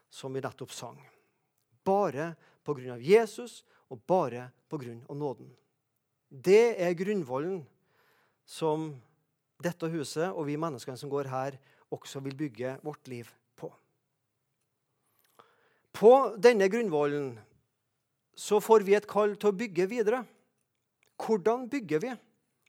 som 0.09 0.33
vi 0.33 0.41
nettopp 0.43 0.73
sang. 0.73 0.97
Bare 1.85 2.33
på 2.65 2.75
grunn 2.75 2.97
av 2.97 3.03
Jesus 3.03 3.61
og 3.93 4.01
bare 4.09 4.49
på 4.67 4.79
grunn 4.81 5.03
av 5.07 5.15
nåden. 5.15 5.53
Det 6.27 6.75
er 6.75 6.97
grunnvollen 6.99 7.61
som 8.47 8.89
dette 9.63 9.89
huset 9.91 10.29
og 10.29 10.45
vi 10.47 10.57
menneskene 10.59 10.99
som 10.99 11.11
går 11.11 11.29
her, 11.31 11.57
også 11.93 12.19
vil 12.25 12.35
bygge 12.35 12.75
vårt 12.83 13.07
liv 13.07 13.29
på. 13.55 13.69
På 15.95 16.13
denne 16.35 16.67
grunnvollen 16.69 17.31
så 18.37 18.59
får 18.61 18.83
vi 18.85 18.97
et 18.97 19.07
kall 19.09 19.37
til 19.39 19.49
å 19.49 19.57
bygge 19.57 19.87
videre. 19.89 20.21
Hvordan 21.17 21.65
bygger 21.71 22.03
vi 22.03 22.11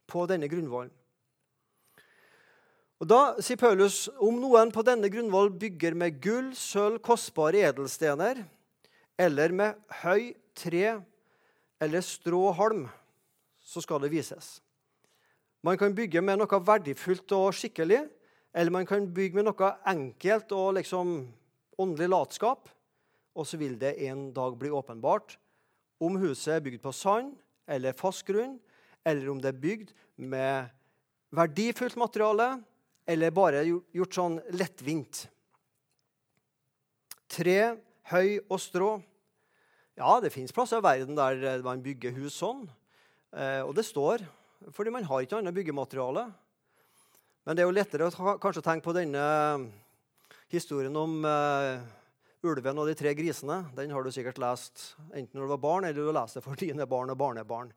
på 0.08 0.24
denne 0.30 0.48
grunnvollen? 0.48 0.94
Og 2.98 3.06
Da 3.06 3.38
sier 3.38 3.58
Paulus 3.60 4.08
om 4.18 4.40
noen 4.42 4.72
på 4.74 4.82
denne 4.82 5.06
grunnvoll 5.12 5.52
bygger 5.54 5.94
med 5.94 6.16
gull, 6.22 6.48
sølv, 6.58 6.98
kostbare 6.98 7.60
edelstener, 7.68 8.40
eller 9.18 9.54
med 9.54 9.78
høy, 10.00 10.32
tre 10.58 10.96
eller 11.78 12.02
strå 12.02 12.48
halm, 12.58 12.88
så 13.68 13.82
skal 13.84 14.00
det 14.00 14.12
vises. 14.12 14.58
Man 15.60 15.76
kan 15.76 15.94
bygge 15.94 16.22
med 16.24 16.40
noe 16.40 16.60
verdifullt 16.64 17.34
og 17.36 17.50
skikkelig, 17.56 18.06
eller 18.56 18.72
man 18.72 18.86
kan 18.88 19.04
bygge 19.12 19.36
med 19.36 19.48
noe 19.50 19.72
enkelt 19.90 20.54
og 20.56 20.78
liksom 20.78 21.18
åndelig 21.78 22.08
latskap. 22.08 22.70
Og 23.36 23.46
så 23.46 23.58
vil 23.60 23.76
det 23.78 23.98
en 24.08 24.30
dag 24.34 24.56
bli 24.58 24.70
åpenbart 24.72 25.36
om 26.02 26.16
huset 26.22 26.56
er 26.56 26.64
bygd 26.64 26.80
på 26.82 26.94
sand 26.94 27.34
eller 27.68 27.96
fast 27.96 28.24
grunn, 28.26 28.56
eller 29.04 29.28
om 29.30 29.40
det 29.42 29.50
er 29.52 29.60
bygd 29.60 29.92
med 30.16 30.70
verdifullt 31.36 31.98
materiale, 32.00 32.62
eller 33.08 33.34
bare 33.34 33.60
gjort 33.66 34.16
sånn 34.16 34.38
lettvint. 34.56 35.26
Tre, 37.28 37.76
høy 38.08 38.38
og 38.48 38.58
strå. 38.62 38.90
Ja, 39.98 40.16
det 40.22 40.32
fins 40.32 40.54
plasser 40.54 40.80
i 40.80 40.86
verden 40.86 41.18
der 41.18 41.60
man 41.66 41.84
bygger 41.84 42.16
hus 42.16 42.38
sånn. 42.40 42.64
Eh, 43.36 43.60
og 43.60 43.74
det 43.76 43.84
står, 43.84 44.24
fordi 44.72 44.92
man 44.94 45.04
har 45.04 45.24
ikke 45.24 45.40
annet 45.40 45.56
byggemateriale. 45.56 46.24
Men 47.44 47.56
det 47.56 47.64
er 47.64 47.68
jo 47.68 47.76
lettere 47.76 48.08
å 48.08 48.36
kanskje 48.40 48.64
tenke 48.64 48.84
på 48.84 48.96
denne 48.96 49.22
historien 50.52 50.94
om 50.96 51.22
uh, 51.24 51.80
ulven 52.44 52.80
og 52.80 52.88
de 52.88 52.96
tre 52.96 53.14
grisene. 53.16 53.62
Den 53.76 53.92
har 53.92 54.04
du 54.04 54.10
sikkert 54.12 54.40
lest 54.42 54.90
enten 55.12 55.38
når 55.38 55.46
du 55.46 55.52
var 55.54 55.62
barn, 55.62 55.86
eller 55.88 56.08
du 56.08 56.12
det 56.12 56.44
for 56.44 56.60
dine 56.60 56.86
barn 56.88 57.12
og 57.12 57.20
barnebarn. 57.20 57.72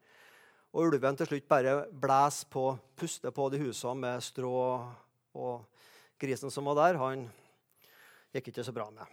Og 0.72 0.88
ulven 0.88 1.18
til 1.20 1.28
slutt 1.28 1.48
bare 1.52 1.86
blæs 1.92 2.46
på, 2.52 2.72
puster 2.96 3.32
på 3.36 3.50
de 3.52 3.60
husene 3.64 4.00
med 4.00 4.24
strå. 4.24 4.60
Og 5.40 5.66
grisen 6.20 6.52
som 6.52 6.68
var 6.68 6.80
der, 6.80 7.00
han 7.00 7.28
gikk 8.32 8.52
ikke 8.52 8.64
så 8.64 8.76
bra 8.76 8.88
med. 8.92 9.04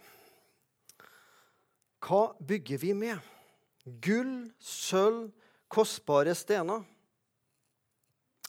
Hva 2.03 2.21
bygger 2.39 2.79
vi 2.79 2.93
med? 2.95 3.19
Gull, 4.03 4.51
sølv, 4.59 5.31
kostbare 5.69 6.33
stener. 6.35 6.83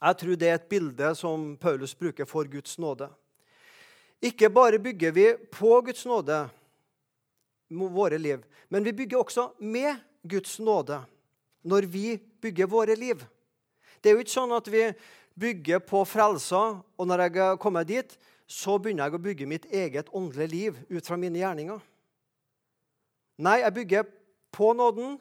Jeg 0.00 0.16
tror 0.16 0.38
det 0.40 0.48
er 0.48 0.56
et 0.56 0.70
bilde 0.70 1.10
som 1.18 1.52
Paulus 1.60 1.92
bruker 1.94 2.28
for 2.28 2.48
Guds 2.48 2.78
nåde. 2.80 3.10
Ikke 4.20 4.48
bare 4.52 4.80
bygger 4.80 5.12
vi 5.12 5.26
på 5.52 5.80
Guds 5.84 6.06
nåde 6.08 6.48
våre 7.70 8.18
liv, 8.18 8.42
men 8.68 8.84
vi 8.84 8.92
bygger 8.92 9.20
også 9.20 9.50
med 9.60 10.00
Guds 10.22 10.58
nåde 10.58 10.98
når 11.62 11.86
vi 11.86 12.16
bygger 12.40 12.66
våre 12.66 12.96
liv. 12.96 13.20
Det 14.00 14.10
er 14.10 14.16
jo 14.16 14.24
ikke 14.24 14.32
sånn 14.32 14.56
at 14.56 14.68
vi 14.72 14.88
bygger 15.40 15.80
på 15.84 16.02
frelsa, 16.08 16.80
og 16.96 17.08
når 17.08 17.26
jeg 17.28 17.58
kommer 17.60 17.84
dit, 17.84 18.16
så 18.50 18.78
begynner 18.80 19.06
jeg 19.06 19.16
å 19.16 19.24
bygge 19.24 19.48
mitt 19.48 19.66
eget 19.70 20.08
åndelige 20.16 20.52
liv 20.52 20.78
ut 20.88 21.06
fra 21.06 21.16
mine 21.20 21.38
gjerninger. 21.38 21.80
Nei, 23.40 23.60
jeg 23.62 23.76
bygger 23.76 24.08
på 24.52 24.72
nåden, 24.76 25.20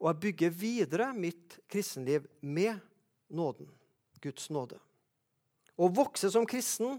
og 0.00 0.08
jeg 0.08 0.20
bygger 0.24 0.56
videre 0.56 1.10
mitt 1.14 1.58
kristenliv 1.68 2.24
med 2.40 2.80
nåden. 3.28 3.68
Guds 4.20 4.50
nåde. 4.52 4.80
Å 5.80 5.88
vokse 5.88 6.28
som 6.32 6.48
kristen 6.48 6.98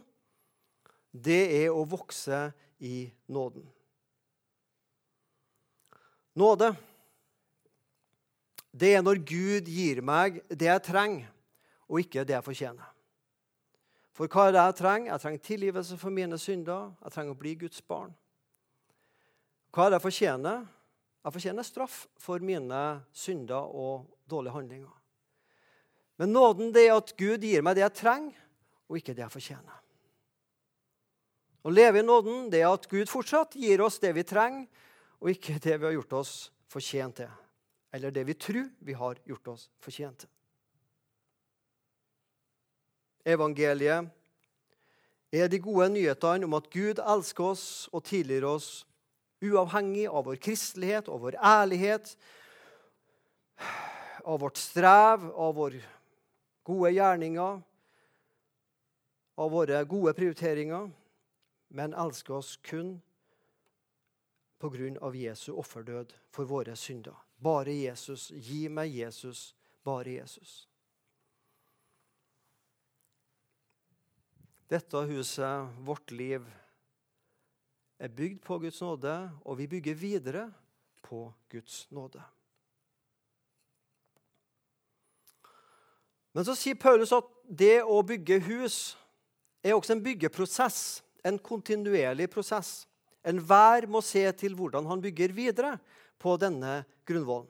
det 1.11 1.41
er 1.65 1.73
å 1.73 1.83
vokse 1.85 2.47
i 2.79 3.11
nåden. 3.27 3.65
Nåde, 6.39 6.71
det 8.71 8.93
er 8.95 9.03
når 9.03 9.19
Gud 9.27 9.67
gir 9.67 9.99
meg 10.05 10.39
det 10.47 10.69
jeg 10.69 10.83
trenger, 10.87 11.27
og 11.91 11.99
ikke 11.99 12.23
det 12.23 12.37
jeg 12.37 12.47
fortjener. 12.47 12.87
For 14.15 14.31
hva 14.31 14.47
er 14.47 14.55
det 14.55 14.63
jeg 14.63 14.77
trenger? 14.79 15.11
Jeg 15.11 15.23
trenger 15.23 15.43
tilgivelse 15.47 15.97
for 15.99 16.13
mine 16.13 16.37
synder. 16.39 16.91
Jeg 17.03 17.13
trenger 17.15 17.35
å 17.35 17.39
bli 17.41 17.53
Guds 17.59 17.81
barn. 17.83 18.13
Hva 19.71 19.85
er 19.85 19.91
det 19.91 19.99
jeg 19.99 20.05
fortjener? 20.07 20.63
Jeg 21.21 21.35
fortjener 21.35 21.65
straff 21.65 22.05
for 22.17 22.41
mine 22.41 22.79
synder 23.13 23.69
og 23.77 24.07
dårlige 24.29 24.55
handlinger. 24.55 24.93
Men 26.17 26.33
nåden 26.33 26.73
det 26.73 26.87
er 26.87 26.97
at 26.97 27.13
Gud 27.17 27.45
gir 27.45 27.61
meg 27.65 27.77
det 27.77 27.85
jeg 27.85 27.97
trenger, 28.01 28.33
og 28.89 28.97
ikke 28.97 29.13
det 29.15 29.23
jeg 29.23 29.33
fortjener. 29.33 29.77
Å 31.61 31.69
leve 31.69 32.01
i 32.01 32.05
nåden 32.05 32.49
det 32.49 32.63
er 32.63 32.73
at 32.73 32.87
Gud 32.89 33.09
fortsatt 33.09 33.55
gir 33.57 33.83
oss 33.85 33.99
det 34.01 34.15
vi 34.17 34.25
trenger, 34.25 34.65
og 35.21 35.29
ikke 35.29 35.59
det 35.61 35.77
vi 35.77 35.85
har 35.85 35.93
gjort 35.93 36.17
oss 36.17 36.33
fortjent 36.71 37.21
til. 37.21 37.33
Eller 37.93 38.13
det 38.13 38.23
vi 38.25 38.33
tror 38.33 38.69
vi 38.81 38.95
har 38.97 39.19
gjort 39.29 39.51
oss 39.53 39.67
fortjent 39.83 40.23
til. 40.23 40.31
Evangeliet 43.29 44.09
er 45.31 45.49
de 45.51 45.59
gode 45.61 45.91
nyhetene 45.93 46.47
om 46.47 46.57
at 46.57 46.69
Gud 46.73 46.97
elsker 46.97 47.51
oss 47.53 47.65
og 47.93 48.01
tilgir 48.09 48.47
oss 48.49 48.81
uavhengig 49.41 50.07
av 50.07 50.25
vår 50.29 50.37
kristelighet 50.41 51.09
og 51.09 51.25
vår 51.25 51.37
ærlighet, 51.41 52.15
av 54.23 54.39
vårt 54.41 54.57
strev, 54.57 55.27
av 55.33 55.55
våre 55.57 55.81
gode 56.67 56.91
gjerninger, 56.93 57.61
av 59.41 59.51
våre 59.51 59.83
gode 59.89 60.13
prioriteringer, 60.13 60.91
men 61.73 61.95
elsker 61.97 62.37
oss 62.37 62.57
kun 62.61 62.99
av 65.01 65.15
Jesu 65.15 65.51
offerdød 65.57 66.13
for 66.29 66.45
våre 66.45 66.75
synder. 66.75 67.15
Bare 67.41 67.73
Jesus. 67.73 68.29
Gi 68.29 68.67
meg 68.69 68.93
Jesus. 68.93 69.55
Bare 69.83 70.19
Jesus. 70.19 70.67
Dette 74.69 75.01
huset, 75.09 75.67
vårt 75.83 76.11
liv, 76.11 76.45
er 78.01 78.09
bygd 78.09 78.41
på 78.41 78.57
Guds 78.63 78.81
nåde, 78.81 79.15
og 79.45 79.57
vi 79.59 79.67
bygger 79.69 79.97
videre 79.97 80.47
på 81.05 81.27
Guds 81.51 81.85
nåde. 81.93 82.21
Men 86.33 86.47
så 86.47 86.55
sier 86.55 86.79
Paulus 86.79 87.11
at 87.13 87.27
det 87.45 87.83
å 87.83 87.99
bygge 88.07 88.39
hus 88.47 88.95
er 89.61 89.75
også 89.75 89.97
en 89.97 90.03
byggeprosess. 90.03 91.01
En 91.21 91.37
kontinuerlig 91.37 92.29
prosess. 92.33 92.87
Enhver 93.27 93.85
må 93.85 94.01
se 94.01 94.23
til 94.39 94.55
hvordan 94.57 94.87
han 94.89 95.03
bygger 95.03 95.35
videre 95.37 95.75
på 96.17 96.33
denne 96.41 96.79
grunnvollen. 97.05 97.49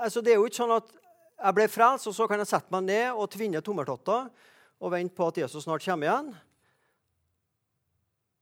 Altså, 0.00 0.20
det 0.20 0.34
er 0.34 0.40
jo 0.40 0.48
ikke 0.48 0.60
sånn 0.60 0.74
at 0.76 0.90
jeg 1.44 1.56
ble 1.56 1.68
frelst, 1.68 2.08
og 2.10 2.16
så 2.16 2.26
kan 2.28 2.42
jeg 2.42 2.50
sette 2.50 2.72
meg 2.74 2.84
ned 2.90 3.16
og 3.16 3.30
tvinne 3.32 3.62
tommeltotter 3.64 4.28
og 4.84 4.92
vente 4.92 5.16
på 5.16 5.30
at 5.30 5.40
Jesus 5.44 5.64
snart 5.64 5.84
kommer 5.86 6.10
igjen. 6.10 6.28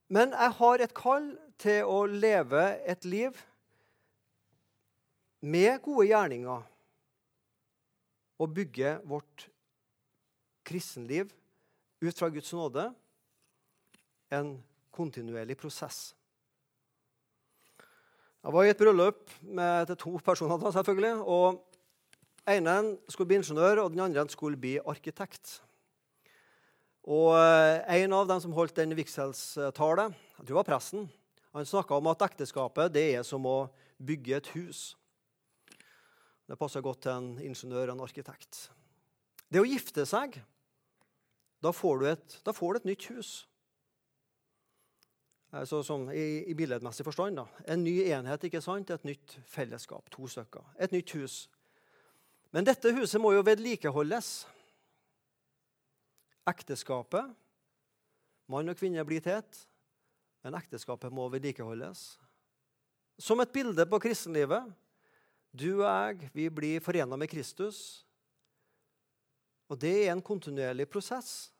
Men 0.07 0.33
jeg 0.35 0.55
har 0.59 0.83
et 0.83 0.93
kall 0.97 1.31
til 1.61 1.87
å 1.87 2.03
leve 2.09 2.63
et 2.89 3.05
liv 3.05 3.37
med 5.43 5.79
gode 5.83 6.07
gjerninger 6.09 6.67
og 8.43 8.53
bygge 8.55 8.97
vårt 9.07 9.47
kristenliv 10.67 11.31
ut 12.03 12.19
fra 12.19 12.29
Guds 12.31 12.51
nåde 12.55 12.89
en 14.33 14.55
kontinuerlig 14.93 15.57
prosess. 15.59 16.13
Jeg 18.43 18.51
var 18.51 18.65
i 18.67 18.71
et 18.73 18.79
bryllup 18.79 19.29
med 19.41 19.87
til 19.87 19.99
to 20.01 20.17
personer. 20.23 20.57
da, 20.59 20.71
selvfølgelig, 20.71 21.13
og 21.23 21.63
ene 22.47 22.97
skulle 23.09 23.27
bli 23.27 23.39
ingeniør, 23.39 23.83
og 23.83 23.91
den 23.91 24.03
andre 24.03 24.25
skulle 24.29 24.59
bli 24.59 24.77
arkitekt. 24.79 25.61
Og 27.03 27.33
eh, 27.35 28.03
En 28.03 28.13
av 28.15 28.27
dem 28.27 28.39
som 28.39 28.53
holdt 28.55 28.77
den 28.79 28.95
vigselstalen, 28.95 30.15
det 30.39 30.55
var 30.55 30.67
presten, 30.67 31.09
han 31.53 31.67
snakka 31.67 31.99
om 31.99 32.07
at 32.09 32.23
ekteskapet 32.25 32.93
det 32.95 33.05
er 33.19 33.25
som 33.27 33.43
å 33.45 33.67
bygge 34.01 34.37
et 34.39 34.47
hus. 34.55 34.95
Det 36.49 36.57
passer 36.59 36.81
godt 36.83 37.03
til 37.05 37.13
en 37.13 37.27
ingeniør 37.43 37.91
og 37.91 37.97
en 37.97 38.05
arkitekt. 38.07 38.67
Det 39.53 39.61
å 39.61 39.67
gifte 39.67 40.05
seg, 40.09 40.39
da 41.63 41.71
får 41.71 41.99
du 41.99 42.07
et, 42.09 42.37
får 42.49 42.73
du 42.73 42.79
et 42.79 42.87
nytt 42.89 43.05
hus. 43.13 43.33
Så, 45.69 45.83
som 45.85 46.07
i, 46.09 46.41
i 46.49 46.55
billedmessig 46.57 47.05
forstand. 47.05 47.37
Da. 47.37 47.45
En 47.69 47.83
ny 47.85 47.99
enhet, 48.09 48.47
ikke 48.47 48.61
sant? 48.63 48.89
et 48.89 49.05
nytt 49.05 49.35
fellesskap. 49.45 50.09
To 50.15 50.25
stykker. 50.25 50.65
Et 50.81 50.91
nytt 50.95 51.13
hus. 51.13 51.43
Men 52.53 52.65
dette 52.65 52.89
huset 52.97 53.21
må 53.21 53.35
jo 53.35 53.45
vedlikeholdes. 53.45 54.31
Ekteskapet 56.49 57.31
Mann 58.51 58.69
og 58.69 58.77
kvinne 58.77 59.03
blir 59.07 59.23
til 59.23 59.37
ett, 59.39 59.59
men 60.43 60.57
ekteskapet 60.59 61.13
må 61.15 61.29
vedlikeholdes. 61.31 62.01
Som 63.21 63.39
et 63.39 63.53
bilde 63.55 63.85
på 63.87 64.01
kristenlivet. 64.03 64.67
Du 65.53 65.69
og 65.83 65.85
jeg 65.85 66.31
vi 66.33 66.49
blir 66.51 66.83
forena 66.83 67.17
med 67.19 67.29
Kristus. 67.31 68.03
Og 69.71 69.79
det 69.79 69.93
er 70.03 70.11
en 70.11 70.21
kontinuerlig 70.25 70.89
prosess 70.91 71.53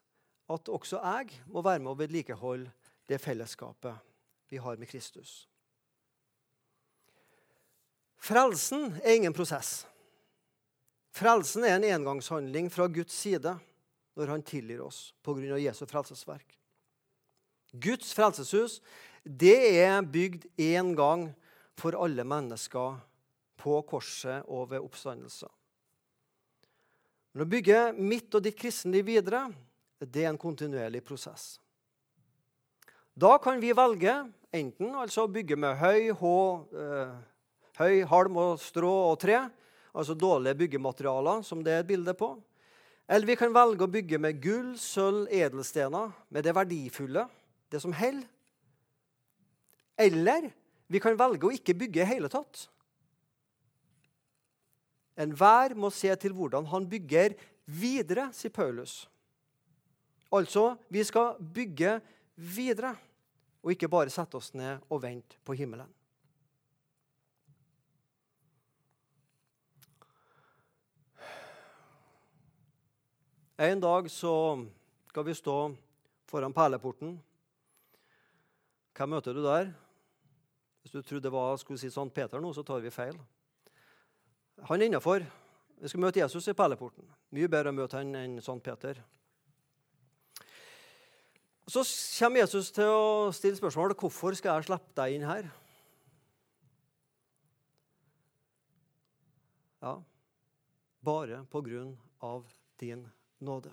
at 0.52 0.70
også 0.70 1.00
jeg 1.00 1.40
må 1.48 1.64
være 1.64 1.80
med 1.80 1.94
å 1.94 1.98
vedlikeholde 1.98 2.72
det 3.08 3.22
fellesskapet 3.22 3.96
vi 4.52 4.60
har 4.60 4.78
med 4.78 4.90
Kristus. 4.92 5.46
Frelsen 8.24 8.92
er 9.04 9.18
ingen 9.18 9.36
prosess. 9.36 9.86
Frelsen 11.14 11.64
er 11.68 11.78
en 11.78 11.88
engangshandling 12.02 12.70
fra 12.74 12.90
Guds 12.92 13.16
side 13.16 13.56
når 14.18 14.36
han 14.36 14.46
tilgir 14.46 14.84
oss 14.86 15.14
pga. 15.26 15.58
Jesu 15.58 15.86
frelsesverk. 15.90 16.58
Guds 17.74 18.14
frelseshus 18.14 18.80
det 19.24 19.58
er 19.80 20.04
bygd 20.04 20.46
én 20.60 20.94
gang 20.98 21.30
for 21.80 21.96
alle 21.96 22.26
mennesker 22.28 23.00
på 23.58 23.80
korset 23.88 24.44
og 24.52 24.70
ved 24.74 24.84
oppstandelser. 24.84 25.50
Men 27.34 27.46
å 27.46 27.50
bygge 27.50 27.80
mitt 27.98 28.36
og 28.36 28.44
ditt 28.46 28.60
kristenliv 28.60 29.08
videre 29.08 29.48
det 30.04 30.26
er 30.26 30.34
en 30.34 30.40
kontinuerlig 30.40 31.02
prosess. 31.06 31.56
Da 33.16 33.38
kan 33.42 33.62
vi 33.62 33.72
velge 33.78 34.14
enten 34.54 34.96
altså 35.00 35.26
å 35.26 35.32
bygge 35.32 35.58
med 35.58 35.78
høy, 35.80 36.12
hå, 36.18 36.38
eh, 36.76 37.14
høy, 37.80 38.04
halm 38.10 38.38
og 38.42 38.62
strå 38.62 38.92
og 39.12 39.20
tre, 39.22 39.40
altså 39.94 40.18
dårlige 40.18 40.60
byggematerialer, 40.64 41.42
som 41.46 41.64
det 41.64 41.74
er 41.74 41.84
et 41.84 41.90
bilde 41.90 42.14
på. 42.18 42.36
Eller 43.08 43.28
vi 43.28 43.36
kan 43.36 43.54
velge 43.54 43.84
å 43.84 43.92
bygge 43.92 44.20
med 44.22 44.40
gull, 44.44 44.74
sølv, 44.80 45.28
edelstener, 45.32 46.14
med 46.32 46.46
det 46.46 46.54
verdifulle, 46.56 47.26
det 47.72 47.82
som 47.84 47.96
holder. 47.96 48.28
Eller 50.00 50.50
vi 50.88 51.02
kan 51.04 51.18
velge 51.20 51.48
å 51.48 51.54
ikke 51.54 51.76
bygge 51.78 52.02
i 52.04 52.10
hele 52.10 52.32
tatt. 52.32 52.68
Enhver 55.20 55.76
må 55.78 55.92
se 55.94 56.14
til 56.18 56.34
hvordan 56.34 56.66
han 56.72 56.88
bygger 56.90 57.36
videre, 57.70 58.30
sier 58.34 58.54
Paulus. 58.54 59.04
Altså, 60.34 60.74
vi 60.90 61.04
skal 61.06 61.36
bygge 61.38 62.00
videre, 62.36 62.96
og 63.62 63.76
ikke 63.76 63.92
bare 63.92 64.12
sette 64.12 64.40
oss 64.40 64.50
ned 64.58 64.82
og 64.90 65.04
vente 65.04 65.38
på 65.46 65.54
himmelen. 65.56 65.90
En 73.58 73.80
dag 73.80 74.10
så 74.10 74.66
skal 75.10 75.26
vi 75.28 75.34
stå 75.38 75.76
foran 76.26 76.54
perleporten. 76.54 77.20
Hvem 78.98 79.14
møter 79.14 79.34
du 79.34 79.44
der? 79.46 79.70
Hvis 80.82 80.92
du 80.92 81.02
trodde 81.02 81.28
det 81.28 81.32
var 81.32 81.58
skulle 81.62 81.78
si 81.78 81.92
St. 81.94 82.10
Peter 82.16 82.42
nå, 82.42 82.50
så 82.54 82.64
tar 82.66 82.82
vi 82.82 82.90
feil. 82.90 83.14
Han 84.70 84.82
er 84.82 84.90
innafor. 84.90 85.22
Vi 85.78 85.88
skal 85.88 86.02
møte 86.02 86.20
Jesus 86.20 86.48
i 86.50 86.58
perleporten. 86.58 87.06
Mye 87.30 87.50
bedre 87.50 87.70
å 87.70 87.78
møte 87.78 88.02
han 88.02 88.16
enn 88.18 88.38
St. 88.42 88.58
Peter. 88.66 89.04
Så 91.70 91.86
kommer 92.18 92.42
Jesus 92.42 92.74
til 92.74 92.90
å 92.90 93.32
stille 93.32 93.58
spørsmålet 93.62 94.02
hvorfor 94.02 94.34
skal 94.34 94.58
jeg 94.58 94.72
slippe 94.72 94.98
deg 94.98 95.16
inn 95.16 95.30
her. 95.30 95.50
Ja, 99.84 100.00
bare 101.06 101.44
på 101.52 101.62
grunn 101.62 102.00
av 102.24 102.48
din 102.82 103.06
nåde. 103.46 103.72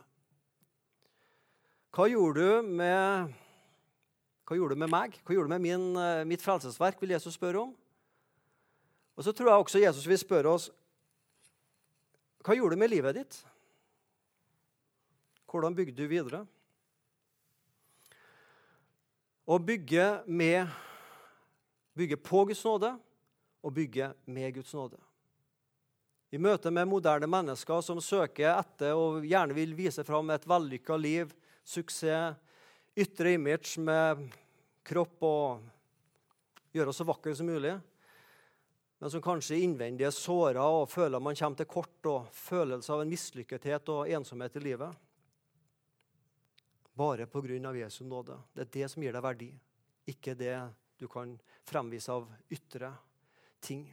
Hva 1.90 2.06
gjorde 2.06 2.42
du 2.42 2.68
med, 2.78 3.32
gjorde 4.50 4.76
du 4.76 4.82
med 4.82 4.92
meg? 4.92 5.16
Hva 5.24 5.34
gjorde 5.34 5.50
du 5.50 5.54
med 5.56 5.64
min, 5.64 5.96
eh, 5.96 6.24
mitt 6.24 6.42
frelsesverk? 6.42 7.00
vil 7.00 7.10
Jesus 7.10 7.34
spørre 7.34 7.64
om. 7.64 7.74
Og 9.16 9.24
så 9.24 9.32
tror 9.32 9.50
jeg 9.50 9.58
også 9.58 9.82
Jesus 9.82 10.06
vil 10.06 10.18
spørre 10.18 10.48
oss 10.48 10.70
hva 12.40 12.54
gjorde 12.56 12.72
du 12.72 12.80
med 12.80 12.88
livet 12.88 13.18
ditt? 13.18 13.42
Hvordan 15.50 15.74
bygde 15.76 15.98
du 15.98 16.06
videre? 16.08 16.46
Å 19.44 19.58
bygge, 19.58 20.22
med, 20.26 20.70
bygge 21.98 22.16
på 22.16 22.46
Guds 22.48 22.64
nåde 22.64 22.94
og 23.60 23.74
bygge 23.76 24.12
med 24.24 24.54
Guds 24.54 24.72
nåde. 24.72 24.96
I 26.30 26.38
møte 26.38 26.70
med 26.70 26.86
moderne 26.86 27.26
mennesker 27.26 27.80
som 27.82 27.98
søker 28.02 28.52
etter 28.52 28.94
og 28.94 29.24
gjerne 29.26 29.56
vil 29.56 29.74
vise 29.74 30.04
fram 30.06 30.30
et 30.30 30.46
vellykka 30.46 30.96
liv, 31.00 31.32
suksess, 31.66 32.38
ytre 32.94 33.34
image 33.34 33.82
med 33.82 34.22
kropp 34.86 35.26
og 35.26 35.66
gjøre 36.74 36.92
oss 36.92 37.00
så 37.02 37.06
vakre 37.06 37.34
som 37.34 37.50
mulig, 37.50 37.74
men 39.00 39.10
som 39.10 39.22
kanskje 39.24 39.58
innvendig 39.64 40.04
er 40.06 40.14
såra 40.14 40.66
og 40.68 40.90
føler 40.92 41.22
man 41.22 41.38
kommer 41.38 41.56
til 41.56 41.70
kort, 41.70 42.06
og 42.06 42.26
følelse 42.36 42.92
av 42.92 43.02
en 43.02 43.10
mislykkethet 43.10 43.88
og 43.94 44.10
ensomhet 44.12 44.58
i 44.60 44.64
livet. 44.64 44.98
Bare 46.94 47.26
pga. 47.26 47.72
Jesu 47.74 48.04
nåde. 48.04 48.36
Det 48.52 48.66
er 48.66 48.72
det 48.74 48.90
som 48.92 49.02
gir 49.02 49.16
deg 49.16 49.24
verdi, 49.24 49.48
ikke 50.06 50.34
det 50.36 50.58
du 51.00 51.08
kan 51.08 51.32
fremvise 51.64 52.12
av 52.12 52.28
ytre 52.52 52.92
ting. 53.64 53.86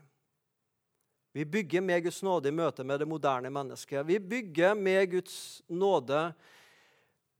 Vi 1.37 1.45
bygger 1.45 1.81
med 1.85 2.01
Guds 2.01 2.23
nåde 2.25 2.49
i 2.49 2.55
møte 2.55 2.81
med 2.81 2.97
det 2.97 3.05
moderne 3.05 3.51
mennesket. 3.53 4.01
Vi 4.07 4.15
bygger 4.17 4.71
med 4.73 5.03
Guds 5.11 5.61
nåde 5.69 6.31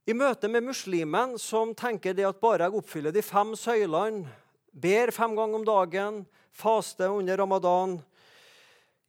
i 0.06 0.14
møte 0.14 0.46
med 0.46 0.68
muslimen 0.68 1.32
som 1.42 1.72
tenker 1.74 2.14
det 2.14 2.28
at 2.28 2.38
bare 2.38 2.68
jeg 2.68 2.78
oppfyller 2.78 3.10
de 3.16 3.24
fem 3.26 3.56
søylene, 3.58 4.30
ber 4.70 5.10
fem 5.10 5.34
ganger 5.34 5.58
om 5.58 5.64
dagen, 5.66 6.20
faster 6.54 7.10
under 7.10 7.40
ramadan, 7.42 7.96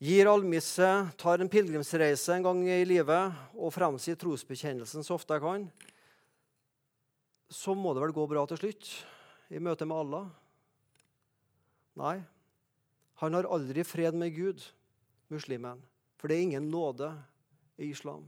gir 0.01 0.31
almisse, 0.31 0.89
tar 1.21 1.45
en 1.45 1.53
pilegrimsreise 1.53 2.39
en 2.39 2.49
gang 2.49 2.65
i 2.65 2.79
livet 2.89 3.37
og 3.59 3.75
fremsier 3.75 4.17
trosbekjennelsen 4.17 5.05
så 5.05 5.19
ofte 5.19 5.37
jeg 5.37 5.45
kan, 5.45 5.69
så 7.45 7.77
må 7.77 7.93
det 7.93 8.07
vel 8.07 8.17
gå 8.17 8.25
bra 8.33 8.47
til 8.49 8.63
slutt 8.63 8.91
i 9.53 9.61
møte 9.61 9.85
med 9.85 10.01
Allah? 10.01 10.27
Nei. 12.01 12.17
Han 13.21 13.35
har 13.37 13.53
aldri 13.53 13.85
fred 13.85 14.17
med 14.17 14.33
Gud, 14.33 14.65
muslimen, 15.29 15.81
for 16.17 16.27
det 16.27 16.37
er 16.37 16.47
ingen 16.47 16.69
nåde 16.71 17.13
i 17.77 17.89
islam. 17.89 18.27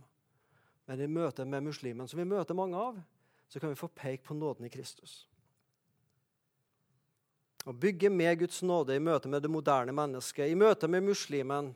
Men 0.86 1.02
i 1.02 1.08
møte 1.08 1.46
med 1.46 1.64
muslimen, 1.64 2.08
som 2.08 2.20
vi 2.20 2.28
møter 2.28 2.58
mange 2.58 2.78
av, 2.78 3.02
så 3.48 3.60
kan 3.60 3.70
vi 3.70 3.80
få 3.80 3.88
peke 3.88 4.24
på 4.24 4.36
nåden 4.38 4.66
i 4.66 4.72
Kristus. 4.72 5.26
Å 7.66 7.74
bygge 7.78 8.10
med 8.10 8.40
Guds 8.40 8.62
nåde 8.66 8.96
i 8.96 9.04
møte 9.04 9.30
med 9.30 9.44
det 9.44 9.52
moderne 9.52 9.94
mennesket, 9.94 10.50
i 10.50 10.58
møte 10.58 10.88
med 10.90 11.06
muslimen 11.06 11.74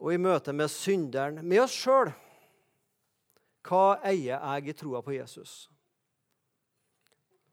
og 0.00 0.14
i 0.14 0.18
møte 0.18 0.52
med 0.56 0.72
synderen, 0.72 1.42
med 1.44 1.62
oss 1.62 1.76
sjøl. 1.76 2.10
Hva 3.68 4.00
eier 4.08 4.40
jeg 4.40 4.72
i 4.72 4.74
troa 4.74 5.02
på 5.04 5.14
Jesus? 5.14 5.68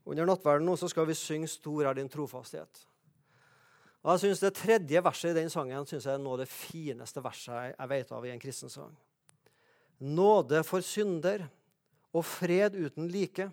Under 0.08 0.26
nattverden 0.26 0.66
nå 0.66 0.78
så 0.80 0.88
skal 0.88 1.06
vi 1.10 1.14
synge 1.20 1.48
'Stor 1.52 1.86
er 1.86 1.94
din 1.94 2.10
trofasthet'. 2.10 2.86
Og 4.08 4.14
jeg 4.14 4.24
synes 4.24 4.40
Det 4.40 4.54
tredje 4.56 5.04
verset 5.04 5.34
i 5.34 5.40
den 5.42 5.50
sangen 5.52 5.86
synes 5.86 6.06
jeg 6.08 6.16
er 6.16 6.22
noe 6.24 6.38
av 6.38 6.46
det 6.46 6.48
fineste 6.48 7.20
verset 7.24 7.74
jeg 7.74 7.92
vet 7.92 8.12
av 8.16 8.26
i 8.26 8.32
en 8.32 8.40
kristen 8.40 8.72
sang. 8.72 8.94
Nåde 10.00 10.62
for 10.64 10.86
synder 10.86 11.44
og 12.16 12.24
fred 12.24 12.78
uten 12.78 13.10
like 13.12 13.50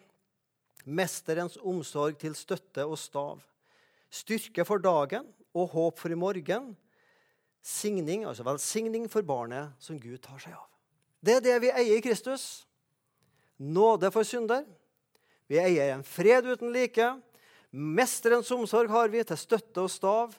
mesterens 0.85 1.57
omsorg 1.59 2.21
til 2.21 2.37
støtte 2.37 2.85
og 2.87 2.99
stav, 3.01 3.41
styrke 4.13 4.67
for 4.69 4.79
dagen 4.79 5.27
og 5.57 5.73
håp 5.73 5.99
for 5.99 6.13
i 6.13 6.19
morgen, 6.19 6.75
signing, 7.65 8.27
altså 8.29 8.45
velsigning 8.45 9.09
for 9.11 9.25
barnet 9.27 9.73
som 9.81 9.99
Gud 9.99 10.21
tar 10.23 10.39
seg 10.39 10.55
av. 10.55 10.69
Det 11.25 11.39
er 11.39 11.45
det 11.45 11.59
vi 11.65 11.73
eier 11.73 11.99
i 11.99 12.05
Kristus. 12.05 12.67
Nåde 13.57 14.11
for 14.13 14.29
synder. 14.29 14.67
Vi 15.49 15.57
eier 15.59 15.95
en 15.95 16.05
fred 16.05 16.45
uten 16.45 16.73
like. 16.75 17.15
Mesterens 17.73 18.53
omsorg 18.53 18.93
har 18.93 19.09
vi 19.09 19.25
til 19.25 19.41
støtte 19.41 19.87
og 19.87 19.91
stav. 19.91 20.35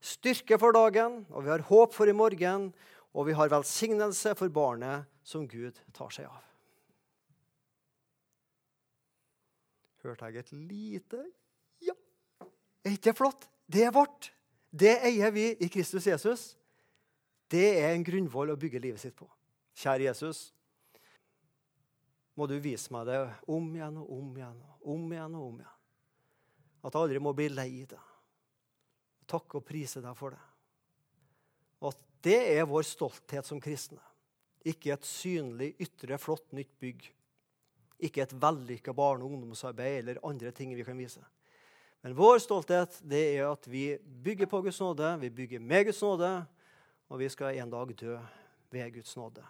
Styrke 0.00 0.58
for 0.60 0.74
dagen, 0.76 1.24
og 1.30 1.44
vi 1.44 1.50
har 1.50 1.66
håp 1.68 1.94
for 1.96 2.10
i 2.10 2.16
morgen. 2.16 2.70
Og 3.16 3.26
vi 3.26 3.34
har 3.34 3.50
velsignelse 3.50 4.34
for 4.38 4.52
barnet 4.52 5.08
som 5.26 5.48
Gud 5.48 5.80
tar 5.96 6.12
seg 6.14 6.28
av. 6.28 6.44
hørte 10.08 10.28
jeg 10.30 10.44
et 10.44 10.52
lite 10.52 11.22
ja. 11.84 11.94
Er 12.84 12.94
ikke 12.94 13.10
det 13.10 13.18
flott? 13.18 13.48
Det 13.66 13.84
er 13.84 13.94
vårt. 13.94 14.30
Det 14.70 14.94
eier 15.04 15.32
vi 15.34 15.50
i 15.60 15.68
Kristus 15.72 16.06
Jesus. 16.08 16.44
Det 17.48 17.78
er 17.80 17.92
en 17.92 18.04
grunnvoll 18.04 18.52
å 18.52 18.60
bygge 18.60 18.80
livet 18.82 19.02
sitt 19.02 19.16
på. 19.16 19.28
Kjære 19.78 20.08
Jesus, 20.08 20.48
må 22.36 22.48
du 22.50 22.56
vise 22.62 22.92
meg 22.94 23.08
det 23.08 23.18
om 23.50 23.68
igjen 23.74 23.98
og 24.00 24.10
om 24.18 24.28
igjen 24.36 24.58
og 24.58 24.92
om 24.94 25.12
igjen. 25.12 25.34
og 25.34 25.46
om 25.46 25.60
igjen. 25.62 25.74
At 26.82 26.94
jeg 26.94 27.02
aldri 27.02 27.22
må 27.22 27.34
bli 27.36 27.48
lei 27.52 27.70
deg. 27.88 28.07
Takke 29.28 29.60
og 29.60 29.66
prise 29.68 30.02
deg 30.04 30.16
for 30.16 30.34
det. 30.34 30.42
Og 31.82 31.92
at 31.92 32.02
det 32.24 32.40
er 32.56 32.68
vår 32.68 32.86
stolthet 32.88 33.46
som 33.46 33.60
kristne. 33.62 34.00
Ikke 34.66 34.92
et 34.94 35.06
synlig, 35.06 35.74
ytre, 35.84 36.18
flott, 36.20 36.48
nytt 36.56 36.72
bygg 36.82 37.06
ikke 37.98 38.22
et 38.22 38.32
vellykka 38.32 38.92
barne- 38.94 39.24
og 39.24 39.32
ungdomsarbeid 39.32 39.98
eller 39.98 40.22
andre 40.22 40.50
ting 40.50 40.74
vi 40.76 40.84
kan 40.84 40.98
vise. 40.98 41.20
Men 42.02 42.14
vår 42.14 42.38
stolthet 42.38 43.00
det 43.02 43.22
er 43.36 43.48
at 43.50 43.66
vi 43.66 43.98
bygger 43.98 44.46
på 44.46 44.62
Guds 44.62 44.80
nåde, 44.80 45.18
vi 45.18 45.30
bygger 45.30 45.60
med 45.60 45.84
Guds 45.84 46.02
nåde, 46.02 46.46
og 47.08 47.18
vi 47.18 47.28
skal 47.28 47.58
en 47.58 47.70
dag 47.70 47.94
dø 47.98 48.18
ved 48.70 48.92
Guds 48.94 49.16
nåde. 49.16 49.42